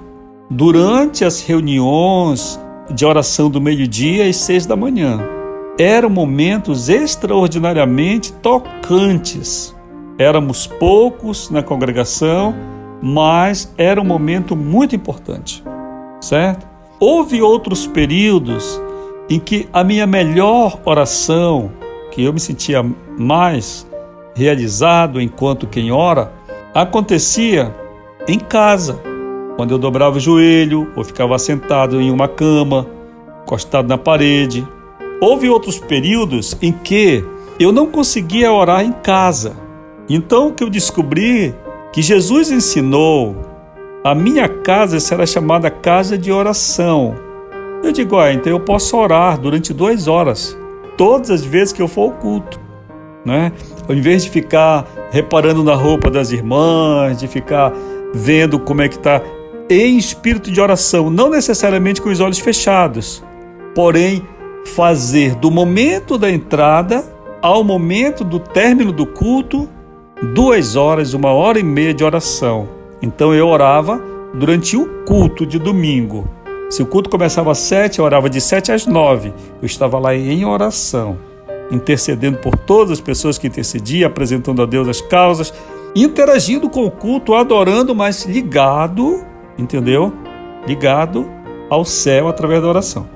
durante 0.47 1.25
as 1.25 1.41
reuniões 1.41 2.59
de 2.93 3.03
oração 3.03 3.49
do 3.49 3.59
meio-dia 3.59 4.29
às 4.29 4.37
seis 4.37 4.67
da 4.67 4.75
manhã. 4.75 5.34
Eram 5.77 6.09
momentos 6.09 6.87
extraordinariamente 6.87 8.31
tocantes. 8.31 9.75
Éramos 10.17 10.65
poucos 10.65 11.49
na 11.49 11.61
congregação, 11.61 12.55
mas 13.01 13.73
era 13.77 13.99
um 13.99 14.05
momento 14.05 14.55
muito 14.55 14.95
importante, 14.95 15.61
certo? 16.21 16.65
Houve 16.97 17.41
outros 17.41 17.85
períodos 17.85 18.81
em 19.29 19.37
que 19.37 19.67
a 19.73 19.83
minha 19.83 20.07
melhor 20.07 20.79
oração, 20.85 21.71
que 22.09 22.23
eu 22.23 22.31
me 22.31 22.39
sentia 22.39 22.81
mais 23.17 23.85
realizado 24.33 25.19
enquanto 25.19 25.67
quem 25.67 25.91
ora, 25.91 26.31
acontecia 26.73 27.75
em 28.25 28.39
casa, 28.39 29.01
quando 29.57 29.71
eu 29.71 29.77
dobrava 29.77 30.15
o 30.15 30.21
joelho 30.21 30.89
ou 30.95 31.03
ficava 31.03 31.37
sentado 31.37 31.99
em 31.99 32.11
uma 32.11 32.29
cama, 32.29 32.87
encostado 33.43 33.89
na 33.89 33.97
parede. 33.97 34.65
Houve 35.21 35.49
outros 35.49 35.79
períodos 35.79 36.57
em 36.61 36.71
que 36.71 37.23
eu 37.59 37.71
não 37.71 37.87
conseguia 37.87 38.51
orar 38.51 38.83
em 38.83 38.91
casa. 38.91 39.55
Então 40.09 40.51
que 40.51 40.63
eu 40.63 40.69
descobri 40.69 41.53
que 41.91 42.01
Jesus 42.01 42.51
ensinou 42.51 43.35
a 44.03 44.13
minha 44.13 44.47
casa 44.47 44.99
será 44.99 45.25
chamada 45.25 45.71
casa 45.71 46.15
de 46.15 46.31
oração. 46.31 47.15
Eu 47.83 47.91
digo, 47.91 48.19
ah, 48.19 48.31
então 48.31 48.51
eu 48.51 48.59
posso 48.59 48.95
orar 48.95 49.39
durante 49.39 49.73
duas 49.73 50.07
horas, 50.07 50.55
todas 50.95 51.31
as 51.31 51.43
vezes 51.43 51.73
que 51.73 51.81
eu 51.81 51.87
for 51.87 52.03
ao 52.03 52.11
culto. 52.11 52.59
Né? 53.25 53.51
Ao 53.89 53.95
invés 53.95 54.23
de 54.23 54.29
ficar 54.29 54.85
reparando 55.09 55.63
na 55.63 55.73
roupa 55.73 56.11
das 56.11 56.31
irmãs, 56.31 57.17
de 57.17 57.27
ficar 57.27 57.73
vendo 58.13 58.59
como 58.59 58.83
é 58.83 58.87
que 58.87 58.95
está 58.95 59.21
em 59.69 59.97
espírito 59.97 60.51
de 60.51 60.61
oração, 60.61 61.09
não 61.09 61.29
necessariamente 61.31 61.99
com 61.99 62.09
os 62.09 62.19
olhos 62.19 62.37
fechados, 62.37 63.23
porém 63.73 64.21
fazer 64.65 65.35
do 65.35 65.49
momento 65.49 66.17
da 66.17 66.29
entrada 66.29 67.03
ao 67.41 67.63
momento 67.63 68.23
do 68.23 68.39
término 68.39 68.91
do 68.91 69.05
culto 69.05 69.69
duas 70.33 70.75
horas, 70.75 71.13
uma 71.13 71.31
hora 71.31 71.59
e 71.59 71.63
meia 71.63 71.93
de 71.93 72.03
oração. 72.03 72.67
Então 73.01 73.33
eu 73.33 73.47
orava 73.47 74.01
durante 74.33 74.75
o 74.75 75.03
culto 75.05 75.45
de 75.45 75.59
domingo. 75.59 76.27
Se 76.69 76.81
o 76.81 76.85
culto 76.85 77.09
começava 77.09 77.51
às 77.51 77.59
sete, 77.59 77.99
eu 77.99 78.05
orava 78.05 78.29
de 78.29 78.41
sete 78.41 78.71
às 78.71 78.85
nove. 78.85 79.33
Eu 79.61 79.65
estava 79.65 79.99
lá 79.99 80.15
em 80.15 80.43
oração, 80.45 81.17
intercedendo 81.71 82.39
por 82.39 82.57
todas 82.57 82.91
as 82.91 83.01
pessoas 83.01 83.37
que 83.37 83.47
intercediam, 83.47 84.07
apresentando 84.07 84.61
a 84.61 84.65
Deus 84.65 84.87
as 84.87 85.01
causas, 85.01 85.53
interagindo 85.95 86.69
com 86.69 86.85
o 86.85 86.91
culto, 86.91 87.35
adorando, 87.35 87.93
mas 87.93 88.25
ligado, 88.25 89.23
entendeu? 89.57 90.11
Ligado 90.67 91.29
ao 91.69 91.85
céu 91.85 92.27
através 92.27 92.61
da 92.61 92.67
oração. 92.67 93.14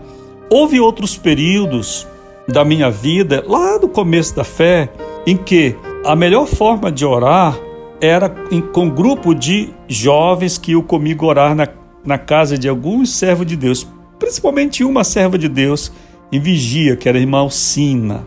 Houve 0.49 0.79
outros 0.79 1.15
períodos 1.15 2.07
da 2.47 2.65
minha 2.65 2.89
vida, 2.89 3.43
lá 3.47 3.77
no 3.77 3.87
começo 3.87 4.35
da 4.35 4.43
fé, 4.43 4.89
em 5.25 5.37
que 5.37 5.75
a 6.03 6.15
melhor 6.15 6.47
forma 6.47 6.91
de 6.91 7.05
orar 7.05 7.57
era 8.01 8.29
com 8.71 8.85
um 8.85 8.89
grupo 8.89 9.35
de 9.35 9.69
jovens 9.87 10.57
que 10.57 10.71
iam 10.71 10.81
comigo 10.81 11.25
orar 11.25 11.53
na, 11.53 11.67
na 12.03 12.17
casa 12.17 12.57
de 12.57 12.67
alguns 12.67 13.11
servos 13.11 13.45
de 13.45 13.55
Deus, 13.55 13.87
principalmente 14.17 14.83
uma 14.83 15.03
serva 15.03 15.37
de 15.37 15.47
Deus 15.47 15.91
em 16.31 16.39
vigia, 16.39 16.95
que 16.95 17.07
era 17.07 17.17
a 17.17 17.21
irmã 17.21 17.39
Alcina, 17.39 18.25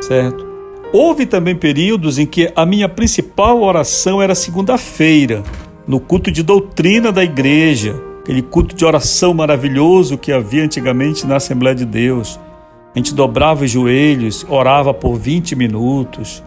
certo? 0.00 0.46
Houve 0.92 1.24
também 1.24 1.56
períodos 1.56 2.18
em 2.18 2.26
que 2.26 2.52
a 2.54 2.66
minha 2.66 2.88
principal 2.88 3.62
oração 3.62 4.20
era 4.20 4.34
segunda-feira, 4.34 5.42
no 5.86 5.98
culto 5.98 6.30
de 6.30 6.42
doutrina 6.42 7.10
da 7.10 7.24
igreja, 7.24 7.98
aquele 8.22 8.42
culto 8.42 8.74
de 8.74 8.84
oração 8.84 9.34
maravilhoso 9.34 10.16
que 10.16 10.32
havia 10.32 10.64
antigamente 10.64 11.26
na 11.26 11.36
Assembleia 11.36 11.76
de 11.76 11.84
Deus. 11.84 12.40
A 12.94 12.98
gente 12.98 13.14
dobrava 13.14 13.64
os 13.64 13.70
joelhos, 13.70 14.46
orava 14.48 14.94
por 14.94 15.16
20 15.16 15.54
minutos, 15.56 16.42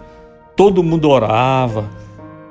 todo 0.55 0.83
mundo 0.83 1.09
orava 1.09 1.89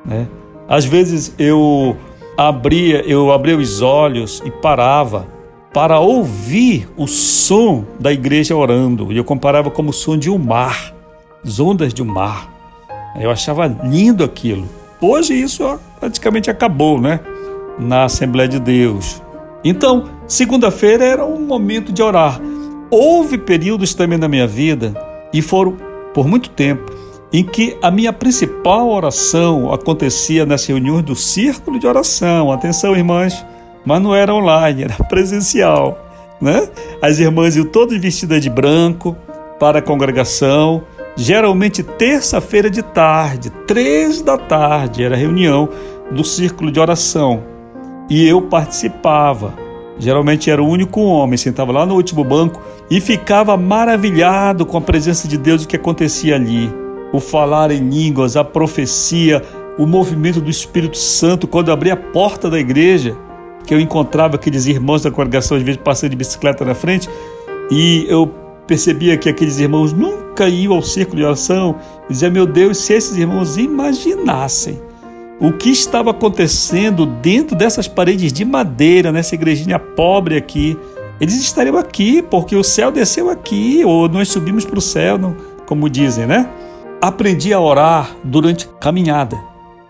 né? 0.04 0.28
Às 0.68 0.84
vezes 0.84 1.34
eu 1.38 1.96
abria, 2.36 3.02
eu 3.02 3.32
abria 3.32 3.56
os 3.56 3.80
olhos 3.80 4.42
e 4.44 4.50
parava 4.50 5.26
para 5.72 5.98
ouvir 5.98 6.88
o 6.96 7.06
som 7.06 7.84
da 7.98 8.12
igreja 8.12 8.54
orando. 8.54 9.12
E 9.12 9.16
eu 9.16 9.24
comparava 9.24 9.70
como 9.70 9.90
o 9.90 9.92
som 9.92 10.16
de 10.16 10.30
um 10.30 10.38
mar, 10.38 10.94
as 11.44 11.58
ondas 11.58 11.92
de 11.92 12.02
um 12.02 12.06
mar. 12.06 12.52
Eu 13.18 13.30
achava 13.30 13.66
lindo 13.66 14.22
aquilo. 14.22 14.68
Hoje 15.00 15.34
isso 15.34 15.78
praticamente 15.98 16.50
acabou, 16.50 17.00
né? 17.00 17.20
Na 17.78 18.04
Assembleia 18.04 18.48
de 18.48 18.58
Deus. 18.58 19.22
Então, 19.64 20.10
segunda-feira 20.26 21.04
era 21.04 21.24
um 21.24 21.40
momento 21.40 21.92
de 21.92 22.02
orar. 22.02 22.40
Houve 22.90 23.38
períodos 23.38 23.94
também 23.94 24.18
na 24.18 24.28
minha 24.28 24.46
vida, 24.46 24.94
e 25.32 25.42
foram 25.42 25.76
por 26.14 26.28
muito 26.28 26.48
tempo, 26.50 26.92
em 27.32 27.42
que 27.42 27.76
a 27.82 27.90
minha 27.90 28.12
principal 28.12 28.88
oração 28.88 29.72
acontecia 29.72 30.46
nas 30.46 30.64
reuniões 30.64 31.02
do 31.02 31.16
círculo 31.16 31.78
de 31.78 31.86
oração. 31.86 32.52
Atenção, 32.52 32.94
irmãs, 32.94 33.44
mas 33.84 34.00
não 34.00 34.14
era 34.14 34.32
online, 34.32 34.84
era 34.84 34.94
presencial. 35.08 35.98
Né? 36.40 36.68
As 37.02 37.18
irmãs 37.18 37.56
iam 37.56 37.64
todas 37.64 38.00
vestidas 38.00 38.40
de 38.40 38.48
branco 38.48 39.16
para 39.58 39.80
a 39.80 39.82
congregação, 39.82 40.84
geralmente 41.16 41.82
terça-feira 41.82 42.70
de 42.70 42.82
tarde, 42.82 43.50
três 43.66 44.20
da 44.20 44.36
tarde, 44.36 45.02
era 45.02 45.14
a 45.14 45.18
reunião 45.18 45.68
do 46.12 46.22
círculo 46.22 46.70
de 46.70 46.78
oração. 46.78 47.53
E 48.08 48.26
eu 48.26 48.42
participava. 48.42 49.54
Geralmente 49.98 50.50
era 50.50 50.62
o 50.62 50.68
único 50.68 51.00
homem, 51.00 51.36
sentava 51.36 51.72
lá 51.72 51.86
no 51.86 51.94
último 51.94 52.24
banco 52.24 52.60
e 52.90 53.00
ficava 53.00 53.56
maravilhado 53.56 54.66
com 54.66 54.76
a 54.76 54.80
presença 54.80 55.28
de 55.28 55.38
Deus 55.38 55.62
e 55.62 55.64
o 55.64 55.68
que 55.68 55.76
acontecia 55.76 56.34
ali. 56.34 56.70
O 57.12 57.20
falar 57.20 57.70
em 57.70 57.88
línguas, 57.88 58.36
a 58.36 58.42
profecia, 58.42 59.42
o 59.78 59.86
movimento 59.86 60.40
do 60.40 60.50
Espírito 60.50 60.98
Santo. 60.98 61.46
Quando 61.46 61.68
eu 61.68 61.74
abri 61.74 61.90
a 61.90 61.96
porta 61.96 62.50
da 62.50 62.58
igreja, 62.58 63.16
que 63.64 63.72
eu 63.72 63.80
encontrava 63.80 64.34
aqueles 64.34 64.66
irmãos 64.66 65.02
da 65.02 65.10
congregação, 65.10 65.56
às 65.56 65.62
vezes 65.62 65.80
passando 65.82 66.10
de 66.10 66.16
bicicleta 66.16 66.64
na 66.64 66.74
frente, 66.74 67.08
e 67.70 68.04
eu 68.08 68.26
percebia 68.66 69.16
que 69.16 69.28
aqueles 69.28 69.58
irmãos 69.58 69.92
nunca 69.92 70.48
iam 70.48 70.74
ao 70.74 70.82
círculo 70.82 71.18
de 71.18 71.24
oração. 71.24 71.76
Dizia, 72.08 72.30
meu 72.30 72.46
Deus, 72.46 72.78
se 72.78 72.92
esses 72.92 73.16
irmãos 73.16 73.56
imaginassem 73.56 74.80
o 75.40 75.52
que 75.52 75.70
estava 75.70 76.10
acontecendo 76.10 77.06
dentro 77.06 77.56
dessas 77.56 77.88
paredes 77.88 78.32
de 78.32 78.44
madeira, 78.44 79.10
nessa 79.10 79.34
igrejinha 79.34 79.78
pobre 79.78 80.36
aqui, 80.36 80.78
eles 81.20 81.34
estariam 81.34 81.76
aqui, 81.76 82.22
porque 82.22 82.56
o 82.56 82.64
céu 82.64 82.90
desceu 82.90 83.30
aqui, 83.30 83.84
ou 83.84 84.08
nós 84.08 84.28
subimos 84.28 84.64
para 84.64 84.78
o 84.78 84.82
céu, 84.82 85.18
como 85.66 85.88
dizem, 85.88 86.26
né? 86.26 86.48
Aprendi 87.00 87.52
a 87.52 87.60
orar 87.60 88.10
durante 88.24 88.68
caminhada. 88.80 89.38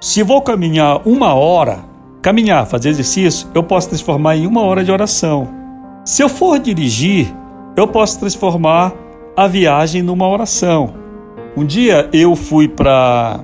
Se 0.00 0.22
vou 0.22 0.42
caminhar 0.42 1.00
uma 1.06 1.34
hora, 1.34 1.84
caminhar, 2.20 2.66
fazer 2.66 2.90
exercício, 2.90 3.48
eu 3.54 3.62
posso 3.62 3.88
transformar 3.88 4.36
em 4.36 4.46
uma 4.46 4.62
hora 4.62 4.84
de 4.84 4.92
oração. 4.92 5.48
Se 6.04 6.22
eu 6.22 6.28
for 6.28 6.58
dirigir, 6.58 7.34
eu 7.76 7.88
posso 7.88 8.18
transformar 8.18 8.92
a 9.36 9.46
viagem 9.46 10.02
numa 10.02 10.28
oração. 10.28 10.94
Um 11.56 11.64
dia 11.64 12.08
eu 12.12 12.36
fui 12.36 12.68
para. 12.68 13.40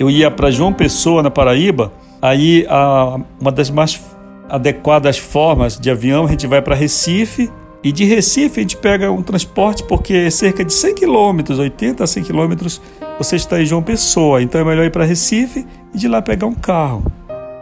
Eu 0.00 0.08
ia 0.08 0.30
para 0.30 0.50
João 0.50 0.72
Pessoa, 0.72 1.22
na 1.22 1.30
Paraíba, 1.30 1.92
aí 2.22 2.66
a, 2.70 3.20
uma 3.38 3.52
das 3.52 3.68
mais 3.68 4.02
adequadas 4.48 5.18
formas 5.18 5.78
de 5.78 5.90
avião, 5.90 6.24
a 6.24 6.30
gente 6.30 6.46
vai 6.46 6.62
para 6.62 6.74
Recife, 6.74 7.50
e 7.84 7.92
de 7.92 8.06
Recife 8.06 8.60
a 8.60 8.62
gente 8.62 8.78
pega 8.78 9.12
um 9.12 9.20
transporte 9.20 9.84
porque 9.84 10.14
é 10.14 10.30
cerca 10.30 10.64
de 10.64 10.72
100 10.72 10.94
quilômetros, 10.94 11.58
80 11.58 12.02
a 12.02 12.06
100 12.06 12.22
quilômetros, 12.22 12.80
você 13.18 13.36
está 13.36 13.60
em 13.60 13.66
João 13.66 13.82
Pessoa. 13.82 14.42
Então 14.42 14.58
é 14.58 14.64
melhor 14.64 14.86
ir 14.86 14.90
para 14.90 15.04
Recife 15.04 15.66
e 15.94 15.98
de 15.98 16.08
lá 16.08 16.22
pegar 16.22 16.46
um 16.46 16.54
carro 16.54 17.04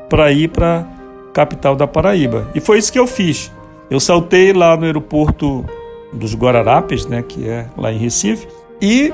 para 0.09 0.31
ir 0.31 0.46
para 0.46 0.87
capital 1.35 1.74
da 1.74 1.88
Paraíba. 1.88 2.48
E 2.55 2.61
foi 2.61 2.79
isso 2.79 2.92
que 2.92 2.98
eu 3.01 3.07
fiz. 3.09 3.51
Eu 3.90 3.98
saltei 3.98 4.53
lá 4.53 4.77
no 4.77 4.85
aeroporto 4.85 5.64
dos 6.12 6.37
Guararapes, 6.37 7.05
né, 7.05 7.20
que 7.20 7.48
é 7.48 7.66
lá 7.77 7.92
em 7.92 7.98
Recife, 7.98 8.46
e 8.81 9.12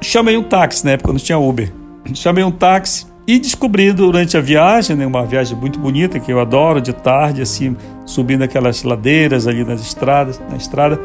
chamei 0.00 0.34
um 0.38 0.42
táxi, 0.42 0.82
na 0.82 0.92
época 0.92 1.12
não 1.12 1.20
tinha 1.20 1.38
Uber. 1.38 1.83
Chamei 2.12 2.44
um 2.44 2.50
táxi 2.50 3.06
e 3.26 3.38
descobri 3.38 3.92
durante 3.92 4.36
a 4.36 4.40
viagem, 4.40 4.94
né, 4.96 5.06
uma 5.06 5.24
viagem 5.24 5.56
muito 5.56 5.78
bonita 5.78 6.20
que 6.20 6.30
eu 6.30 6.38
adoro, 6.38 6.80
de 6.80 6.92
tarde, 6.92 7.40
assim, 7.40 7.74
subindo 8.04 8.42
aquelas 8.42 8.82
ladeiras 8.82 9.46
ali 9.46 9.64
nas 9.64 9.80
estradas, 9.80 10.40
na 10.50 10.56
estrada. 10.56 11.00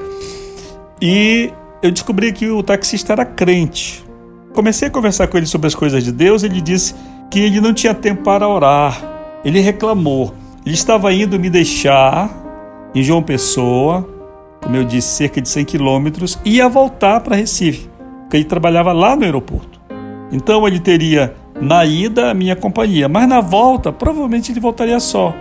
E 1.01 1.51
eu 1.81 1.91
descobri 1.91 2.33
que 2.33 2.49
o 2.49 2.61
taxista 2.61 3.13
era 3.13 3.23
crente. 3.23 4.03
Comecei 4.53 4.89
a 4.89 4.91
conversar 4.91 5.27
com 5.27 5.37
ele 5.37 5.45
sobre 5.45 5.67
as 5.67 5.75
coisas 5.75 6.03
de 6.03 6.11
Deus, 6.11 6.43
ele 6.43 6.59
disse 6.59 6.93
que 7.31 7.39
ele 7.39 7.61
não 7.61 7.73
tinha 7.73 7.93
tempo 7.93 8.23
para 8.23 8.47
orar. 8.47 9.01
Ele 9.45 9.61
reclamou. 9.61 10.33
Ele 10.65 10.75
estava 10.75 11.13
indo 11.13 11.39
me 11.39 11.49
deixar 11.49 12.29
em 12.93 13.01
João 13.01 13.23
Pessoa, 13.23 14.07
como 14.61 14.75
eu 14.75 14.83
disse, 14.83 15.07
cerca 15.07 15.39
de 15.39 15.47
100 15.47 15.65
quilômetros, 15.65 16.37
e 16.43 16.55
ia 16.55 16.67
voltar 16.67 17.21
para 17.21 17.35
Recife, 17.35 17.89
porque 18.21 18.37
ele 18.37 18.45
trabalhava 18.45 18.91
lá 18.91 19.15
no 19.15 19.23
aeroporto. 19.23 19.68
Então 20.31 20.67
ele 20.67 20.79
teria 20.79 21.33
na 21.59 21.85
ida 21.85 22.31
a 22.31 22.33
minha 22.33 22.55
companhia, 22.55 23.09
mas 23.09 23.27
na 23.27 23.41
volta 23.41 23.91
provavelmente 23.91 24.51
ele 24.51 24.59
voltaria 24.59 24.99
só. 24.99 25.33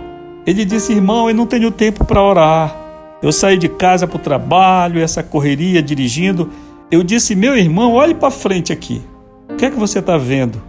Ele 0.45 0.65
disse: 0.65 0.93
"Irmão, 0.93 1.29
eu 1.29 1.35
não 1.35 1.45
tenho 1.45 1.71
tempo 1.71 2.03
para 2.05 2.21
orar. 2.21 2.75
Eu 3.21 3.31
saí 3.33 3.57
de 3.57 3.67
casa 3.67 4.07
para 4.07 4.15
o 4.15 4.19
trabalho, 4.19 5.01
essa 5.01 5.21
correria 5.21 5.83
dirigindo. 5.83 6.49
Eu 6.89 7.03
disse: 7.03 7.35
Meu 7.35 7.57
irmão, 7.57 7.93
olhe 7.93 8.15
para 8.15 8.31
frente 8.31 8.71
aqui. 8.71 9.01
O 9.49 9.55
que 9.55 9.65
é 9.65 9.69
que 9.69 9.77
você 9.77 9.99
está 9.99 10.17
vendo? 10.17 10.61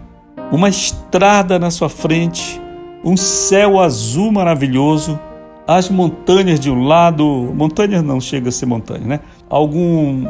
Uma 0.50 0.68
estrada 0.68 1.59
na 1.59 1.70
sua 1.70 1.88
frente, 1.88 2.61
um 3.04 3.16
céu 3.16 3.78
azul 3.78 4.33
maravilhoso, 4.33 5.18
as 5.66 5.88
montanhas 5.88 6.59
de 6.59 6.70
um 6.70 6.83
lado, 6.83 7.24
montanhas 7.54 8.02
não 8.02 8.20
chega 8.20 8.48
a 8.48 8.52
ser 8.52 8.66
montanha, 8.66 9.06
né? 9.06 9.20
Algum 9.48 10.26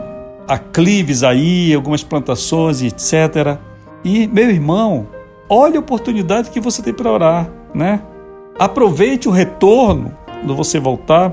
aclives 0.46 1.22
aí, 1.22 1.72
algumas 1.72 2.02
plantações, 2.02 2.82
etc. 2.82 3.58
E 4.04 4.26
meu 4.26 4.50
irmão, 4.50 5.06
olhe 5.48 5.76
a 5.76 5.80
oportunidade 5.80 6.50
que 6.50 6.60
você 6.60 6.82
tem 6.82 6.92
para 6.92 7.10
orar, 7.10 7.50
né? 7.74 8.02
Aproveite 8.58 9.28
o 9.28 9.32
retorno 9.32 10.16
quando 10.26 10.54
você 10.54 10.78
voltar 10.78 11.32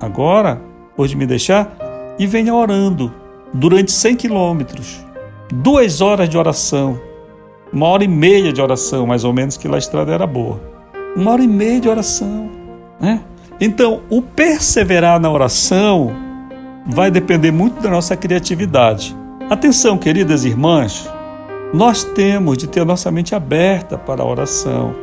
agora, 0.00 0.60
hoje 0.96 1.16
me 1.16 1.26
deixar, 1.26 1.76
e 2.18 2.26
venha 2.26 2.54
orando 2.54 3.12
durante 3.52 3.92
100 3.92 4.16
quilômetros, 4.16 5.04
duas 5.52 6.00
horas 6.00 6.28
de 6.28 6.36
oração, 6.38 7.00
uma 7.72 7.86
hora 7.86 8.04
e 8.04 8.08
meia 8.08 8.52
de 8.52 8.62
oração, 8.62 9.06
mais 9.06 9.24
ou 9.24 9.32
menos, 9.32 9.56
que 9.56 9.68
lá 9.68 9.76
a 9.76 9.78
estrada 9.78 10.12
era 10.12 10.26
boa. 10.26 10.60
Uma 11.14 11.32
hora 11.32 11.42
e 11.42 11.48
meia 11.48 11.80
de 11.80 11.88
oração, 11.88 12.50
né? 12.98 13.20
Então, 13.60 14.02
o 14.08 14.22
perseverar 14.22 15.20
na 15.20 15.30
oração 15.30 16.12
vai 16.86 17.10
depender 17.10 17.50
muito 17.50 17.82
da 17.82 17.90
nossa 17.90 18.16
criatividade. 18.16 19.14
Atenção, 19.50 19.98
queridas 19.98 20.44
irmãs, 20.44 21.10
nós 21.72 22.02
temos 22.02 22.56
de 22.56 22.66
ter 22.66 22.84
nossa 22.84 23.10
mente 23.10 23.34
aberta 23.34 23.98
para 23.98 24.22
a 24.22 24.26
oração. 24.26 24.94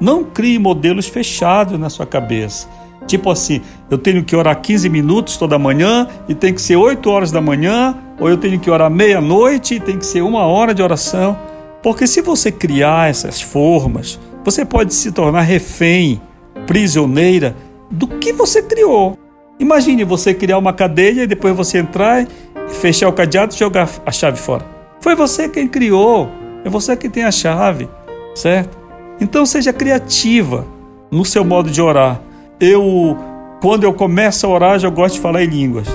Não 0.00 0.24
crie 0.24 0.58
modelos 0.58 1.06
fechados 1.06 1.78
na 1.78 1.88
sua 1.88 2.06
cabeça. 2.06 2.68
Tipo 3.06 3.30
assim, 3.30 3.62
eu 3.88 3.96
tenho 3.96 4.24
que 4.24 4.34
orar 4.34 4.60
15 4.60 4.88
minutos 4.88 5.36
toda 5.36 5.58
manhã 5.58 6.08
e 6.28 6.34
tem 6.34 6.52
que 6.52 6.60
ser 6.60 6.76
8 6.76 7.08
horas 7.08 7.30
da 7.30 7.40
manhã, 7.40 7.96
ou 8.18 8.28
eu 8.28 8.36
tenho 8.36 8.58
que 8.58 8.70
orar 8.70 8.90
meia-noite 8.90 9.74
e 9.74 9.80
tem 9.80 9.96
que 9.96 10.04
ser 10.04 10.22
uma 10.22 10.40
hora 10.40 10.74
de 10.74 10.82
oração. 10.82 11.38
Porque 11.82 12.06
se 12.06 12.20
você 12.20 12.50
criar 12.50 13.08
essas 13.08 13.40
formas, 13.40 14.18
você 14.44 14.64
pode 14.64 14.92
se 14.94 15.12
tornar 15.12 15.42
refém, 15.42 16.20
prisioneira 16.66 17.56
do 17.90 18.06
que 18.06 18.32
você 18.32 18.60
criou. 18.60 19.16
Imagine 19.58 20.04
você 20.04 20.34
criar 20.34 20.58
uma 20.58 20.72
cadeia 20.72 21.22
e 21.22 21.26
depois 21.26 21.56
você 21.56 21.78
entrar, 21.78 22.26
fechar 22.68 23.08
o 23.08 23.12
cadeado 23.12 23.54
e 23.54 23.58
jogar 23.58 23.88
a 24.04 24.12
chave 24.12 24.38
fora. 24.38 24.77
Foi 25.00 25.14
você 25.14 25.48
quem 25.48 25.68
criou, 25.68 26.28
é 26.64 26.68
você 26.68 26.96
que 26.96 27.08
tem 27.08 27.24
a 27.24 27.30
chave, 27.30 27.88
certo? 28.34 28.76
Então 29.20 29.46
seja 29.46 29.72
criativa 29.72 30.66
no 31.10 31.24
seu 31.24 31.44
modo 31.44 31.70
de 31.70 31.80
orar. 31.80 32.20
Eu, 32.60 33.16
quando 33.60 33.84
eu 33.84 33.92
começo 33.92 34.46
a 34.46 34.48
orar, 34.48 34.80
eu 34.82 34.90
gosto 34.90 35.14
de 35.14 35.20
falar 35.20 35.44
em 35.44 35.46
línguas. 35.48 35.86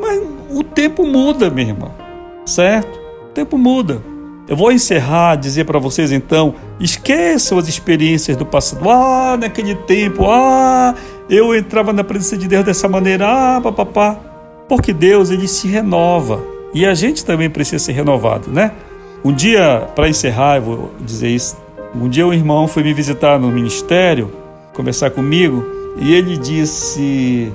Mas 0.00 0.20
o 0.50 0.62
tempo 0.62 1.06
muda, 1.06 1.50
minha 1.50 1.68
irmã, 1.68 1.90
certo? 2.44 2.98
O 3.30 3.32
tempo 3.32 3.56
muda. 3.56 4.02
Eu 4.48 4.56
vou 4.56 4.72
encerrar, 4.72 5.36
dizer 5.36 5.64
para 5.64 5.78
vocês 5.78 6.10
então, 6.10 6.54
esqueçam 6.80 7.58
as 7.58 7.68
experiências 7.68 8.36
do 8.36 8.46
passado. 8.46 8.88
Ah, 8.88 9.36
naquele 9.38 9.74
tempo, 9.74 10.24
ah, 10.26 10.94
eu 11.28 11.54
entrava 11.54 11.92
na 11.92 12.02
presença 12.02 12.36
de 12.36 12.48
Deus 12.48 12.64
dessa 12.64 12.88
maneira, 12.88 13.26
ah, 13.28 13.60
papapá. 13.60 14.18
Porque 14.66 14.92
Deus, 14.92 15.30
ele 15.30 15.46
se 15.46 15.68
renova. 15.68 16.57
E 16.74 16.84
a 16.84 16.94
gente 16.94 17.24
também 17.24 17.48
precisa 17.48 17.82
ser 17.82 17.92
renovado, 17.92 18.50
né? 18.50 18.72
Um 19.24 19.32
dia, 19.32 19.88
para 19.94 20.08
encerrar, 20.08 20.56
eu 20.56 20.62
vou 20.62 20.90
dizer 21.00 21.28
isso. 21.28 21.56
Um 21.94 22.08
dia 22.08 22.26
um 22.26 22.32
irmão 22.32 22.68
foi 22.68 22.82
me 22.82 22.92
visitar 22.92 23.38
no 23.38 23.50
ministério, 23.50 24.30
conversar 24.74 25.10
comigo, 25.10 25.64
e 25.98 26.14
ele 26.14 26.36
disse: 26.36 27.52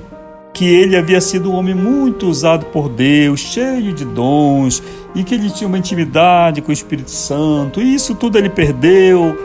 que 0.54 0.64
ele 0.64 0.96
havia 0.96 1.20
sido 1.20 1.50
um 1.50 1.56
homem 1.56 1.74
muito 1.74 2.28
usado 2.28 2.66
por 2.66 2.88
Deus, 2.88 3.40
cheio 3.40 3.92
de 3.92 4.04
dons, 4.04 4.80
e 5.12 5.24
que 5.24 5.34
ele 5.34 5.50
tinha 5.50 5.66
uma 5.66 5.76
intimidade 5.76 6.62
com 6.62 6.70
o 6.70 6.72
Espírito 6.72 7.10
Santo. 7.10 7.82
E 7.82 7.94
isso 7.94 8.14
tudo 8.14 8.38
ele 8.38 8.48
perdeu 8.48 9.36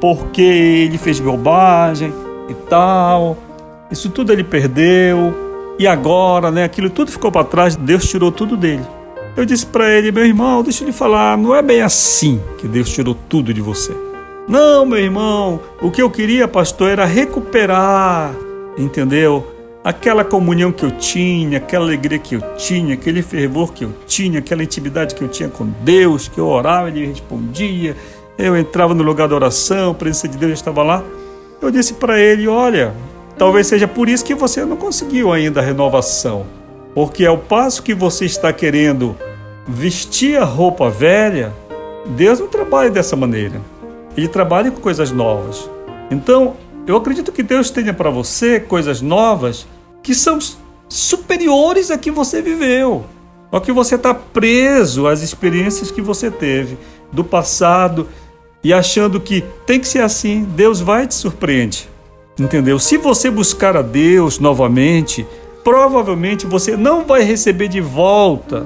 porque 0.00 0.42
ele 0.42 0.98
fez 0.98 1.20
bobagem 1.20 2.12
e 2.48 2.54
tal. 2.68 3.38
Isso 3.90 4.10
tudo 4.10 4.32
ele 4.32 4.42
perdeu. 4.42 5.32
E 5.78 5.86
agora, 5.86 6.50
né, 6.50 6.64
aquilo 6.64 6.90
tudo 6.90 7.12
ficou 7.12 7.30
para 7.30 7.44
trás, 7.44 7.76
Deus 7.76 8.08
tirou 8.08 8.32
tudo 8.32 8.56
dele. 8.56 8.82
Eu 9.36 9.44
disse 9.44 9.66
para 9.66 9.90
ele, 9.92 10.10
meu 10.10 10.24
irmão, 10.24 10.62
deixa 10.62 10.82
eu 10.82 10.86
lhe 10.86 10.92
falar, 10.92 11.36
não 11.36 11.54
é 11.54 11.60
bem 11.60 11.82
assim 11.82 12.40
que 12.58 12.66
Deus 12.66 12.90
tirou 12.90 13.14
tudo 13.28 13.52
de 13.52 13.60
você. 13.60 13.94
Não, 14.48 14.86
meu 14.86 14.98
irmão, 14.98 15.60
o 15.82 15.90
que 15.90 16.00
eu 16.00 16.08
queria, 16.08 16.48
pastor, 16.48 16.90
era 16.90 17.04
recuperar, 17.04 18.34
entendeu? 18.78 19.56
aquela 19.86 20.24
comunhão 20.24 20.72
que 20.72 20.84
eu 20.84 20.90
tinha, 20.90 21.58
aquela 21.58 21.84
alegria 21.84 22.18
que 22.18 22.34
eu 22.34 22.40
tinha, 22.56 22.94
aquele 22.94 23.22
fervor 23.22 23.72
que 23.72 23.84
eu 23.84 23.94
tinha, 24.04 24.40
aquela 24.40 24.64
intimidade 24.64 25.14
que 25.14 25.22
eu 25.22 25.28
tinha 25.28 25.48
com 25.48 25.64
Deus, 25.84 26.26
que 26.26 26.40
eu 26.40 26.46
orava, 26.48 26.88
ele 26.88 27.06
respondia, 27.06 27.94
eu 28.36 28.56
entrava 28.56 28.94
no 28.94 29.04
lugar 29.04 29.28
da 29.28 29.36
oração, 29.36 29.92
a 29.92 29.94
presença 29.94 30.26
de 30.26 30.36
Deus 30.36 30.54
estava 30.54 30.82
lá. 30.82 31.04
Eu 31.62 31.70
disse 31.70 31.94
para 31.94 32.20
ele: 32.20 32.48
Olha, 32.48 32.92
talvez 33.38 33.68
seja 33.68 33.86
por 33.86 34.08
isso 34.08 34.24
que 34.24 34.34
você 34.34 34.64
não 34.64 34.76
conseguiu 34.76 35.32
ainda 35.32 35.60
a 35.60 35.62
renovação, 35.62 36.44
porque 36.96 37.26
ao 37.26 37.36
passo 37.36 37.82
que 37.82 37.92
você 37.92 38.24
está 38.24 38.50
querendo 38.54 39.14
vestir 39.68 40.38
a 40.40 40.44
roupa 40.44 40.88
velha, 40.88 41.52
Deus 42.06 42.40
não 42.40 42.48
trabalha 42.48 42.88
dessa 42.88 43.14
maneira. 43.14 43.60
Ele 44.16 44.26
trabalha 44.26 44.70
com 44.70 44.80
coisas 44.80 45.12
novas. 45.12 45.68
Então, 46.10 46.56
eu 46.86 46.96
acredito 46.96 47.32
que 47.32 47.42
Deus 47.42 47.68
tenha 47.68 47.92
para 47.92 48.08
você 48.08 48.58
coisas 48.58 49.02
novas 49.02 49.66
que 50.02 50.14
são 50.14 50.38
superiores 50.88 51.90
a 51.90 51.98
que 51.98 52.10
você 52.10 52.40
viveu, 52.40 53.04
ao 53.52 53.60
que 53.60 53.72
você 53.72 53.96
está 53.96 54.14
preso 54.14 55.06
às 55.06 55.20
experiências 55.20 55.90
que 55.90 56.00
você 56.00 56.30
teve 56.30 56.78
do 57.12 57.22
passado 57.22 58.08
e 58.64 58.72
achando 58.72 59.20
que 59.20 59.44
tem 59.66 59.78
que 59.78 59.86
ser 59.86 60.00
assim, 60.00 60.44
Deus 60.44 60.80
vai 60.80 61.06
te 61.06 61.14
surpreender. 61.14 61.88
Entendeu? 62.40 62.78
Se 62.78 62.96
você 62.96 63.30
buscar 63.30 63.76
a 63.76 63.82
Deus 63.82 64.38
novamente, 64.38 65.26
provavelmente 65.66 66.46
você 66.46 66.76
não 66.76 67.04
vai 67.04 67.24
receber 67.24 67.66
de 67.66 67.80
volta 67.80 68.64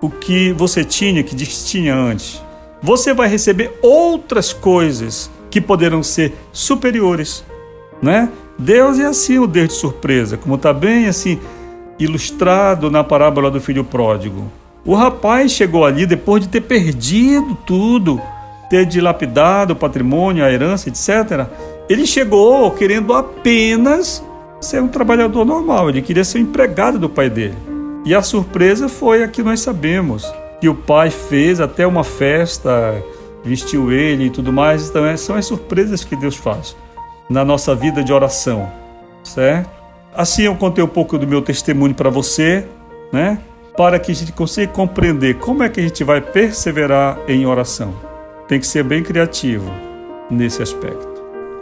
o 0.00 0.08
que 0.08 0.50
você 0.54 0.82
tinha, 0.82 1.22
que 1.22 1.36
tinha 1.36 1.94
antes. 1.94 2.42
Você 2.82 3.12
vai 3.12 3.28
receber 3.28 3.78
outras 3.82 4.50
coisas 4.50 5.30
que 5.50 5.60
poderão 5.60 6.02
ser 6.02 6.32
superiores, 6.50 7.44
né? 8.00 8.30
Deus 8.58 8.98
é 8.98 9.04
assim 9.04 9.38
o 9.38 9.46
Deus 9.46 9.68
de 9.68 9.74
surpresa, 9.74 10.38
como 10.38 10.54
está 10.54 10.72
bem 10.72 11.06
assim 11.06 11.38
ilustrado 11.98 12.90
na 12.90 13.04
parábola 13.04 13.50
do 13.50 13.60
filho 13.60 13.84
pródigo. 13.84 14.50
O 14.86 14.94
rapaz 14.94 15.52
chegou 15.52 15.84
ali 15.84 16.06
depois 16.06 16.42
de 16.42 16.48
ter 16.48 16.62
perdido 16.62 17.58
tudo, 17.66 18.18
ter 18.70 18.86
dilapidado 18.86 19.74
o 19.74 19.76
patrimônio, 19.76 20.42
a 20.42 20.50
herança, 20.50 20.88
etc. 20.88 21.46
Ele 21.90 22.06
chegou 22.06 22.70
querendo 22.70 23.12
apenas 23.12 24.24
ser 24.60 24.82
um 24.82 24.88
trabalhador 24.88 25.44
normal, 25.44 25.88
ele 25.88 26.02
queria 26.02 26.24
ser 26.24 26.38
um 26.38 26.42
empregado 26.42 26.98
do 26.98 27.08
pai 27.08 27.30
dele. 27.30 27.56
E 28.04 28.14
a 28.14 28.22
surpresa 28.22 28.88
foi 28.88 29.22
a 29.22 29.28
que 29.28 29.42
nós 29.42 29.60
sabemos, 29.60 30.24
que 30.60 30.68
o 30.68 30.74
pai 30.74 31.10
fez 31.10 31.60
até 31.60 31.86
uma 31.86 32.02
festa, 32.02 33.02
vestiu 33.44 33.92
ele 33.92 34.24
e 34.24 34.30
tudo 34.30 34.52
mais. 34.52 34.88
Então, 34.88 35.16
são 35.16 35.36
as 35.36 35.46
surpresas 35.46 36.04
que 36.04 36.16
Deus 36.16 36.36
faz 36.36 36.76
na 37.28 37.44
nossa 37.44 37.74
vida 37.74 38.02
de 38.02 38.12
oração, 38.12 38.70
certo? 39.22 39.70
Assim 40.14 40.42
eu 40.42 40.56
contei 40.56 40.82
um 40.82 40.88
pouco 40.88 41.18
do 41.18 41.26
meu 41.26 41.42
testemunho 41.42 41.94
para 41.94 42.10
você, 42.10 42.66
né? 43.12 43.38
Para 43.76 43.98
que 43.98 44.10
a 44.10 44.14
gente 44.14 44.32
consiga 44.32 44.72
compreender 44.72 45.34
como 45.34 45.62
é 45.62 45.68
que 45.68 45.78
a 45.78 45.82
gente 45.82 46.02
vai 46.02 46.20
perseverar 46.20 47.18
em 47.28 47.46
oração. 47.46 47.94
Tem 48.48 48.58
que 48.58 48.66
ser 48.66 48.82
bem 48.82 49.02
criativo 49.02 49.70
nesse 50.30 50.62
aspecto. 50.62 51.06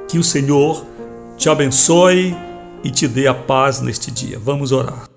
Que 0.09 0.17
o 0.17 0.23
Senhor 0.23 0.87
te 1.37 1.51
abençoe 1.51 2.35
e 2.87 2.91
te 2.91 3.09
dê 3.09 3.27
a 3.27 3.35
paz 3.35 3.81
neste 3.81 4.13
dia. 4.13 4.39
Vamos 4.39 4.71
orar. 4.71 5.09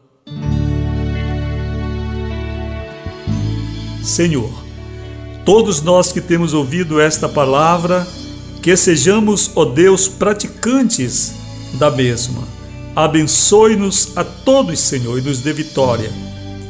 Senhor, 4.01 4.51
todos 5.45 5.79
nós 5.83 6.11
que 6.11 6.19
temos 6.19 6.55
ouvido 6.55 6.99
esta 6.99 7.29
palavra, 7.29 8.07
que 8.59 8.75
sejamos, 8.75 9.51
ó 9.55 9.65
Deus, 9.65 10.07
praticantes 10.07 11.35
da 11.75 11.91
mesma. 11.91 12.41
Abençoe-nos 12.95 14.17
a 14.17 14.23
todos, 14.23 14.79
Senhor, 14.79 15.19
e 15.19 15.21
nos 15.21 15.41
dê 15.41 15.53
vitória. 15.53 16.11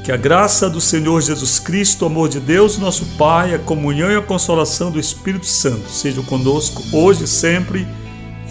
Que 0.03 0.12
a 0.12 0.17
graça 0.17 0.69
do 0.69 0.81
Senhor 0.81 1.21
Jesus 1.21 1.59
Cristo, 1.59 2.03
o 2.03 2.07
amor 2.07 2.27
de 2.27 2.41
Deus, 2.41 2.77
nosso 2.77 3.05
Pai, 3.17 3.55
a 3.55 3.59
comunhão 3.59 4.12
e 4.12 4.17
a 4.17 4.21
consolação 4.21 4.91
do 4.91 4.99
Espírito 4.99 5.45
Santo 5.45 5.89
sejam 5.89 6.25
conosco 6.25 6.83
hoje 6.91 7.23
e 7.23 7.27
sempre. 7.27 7.88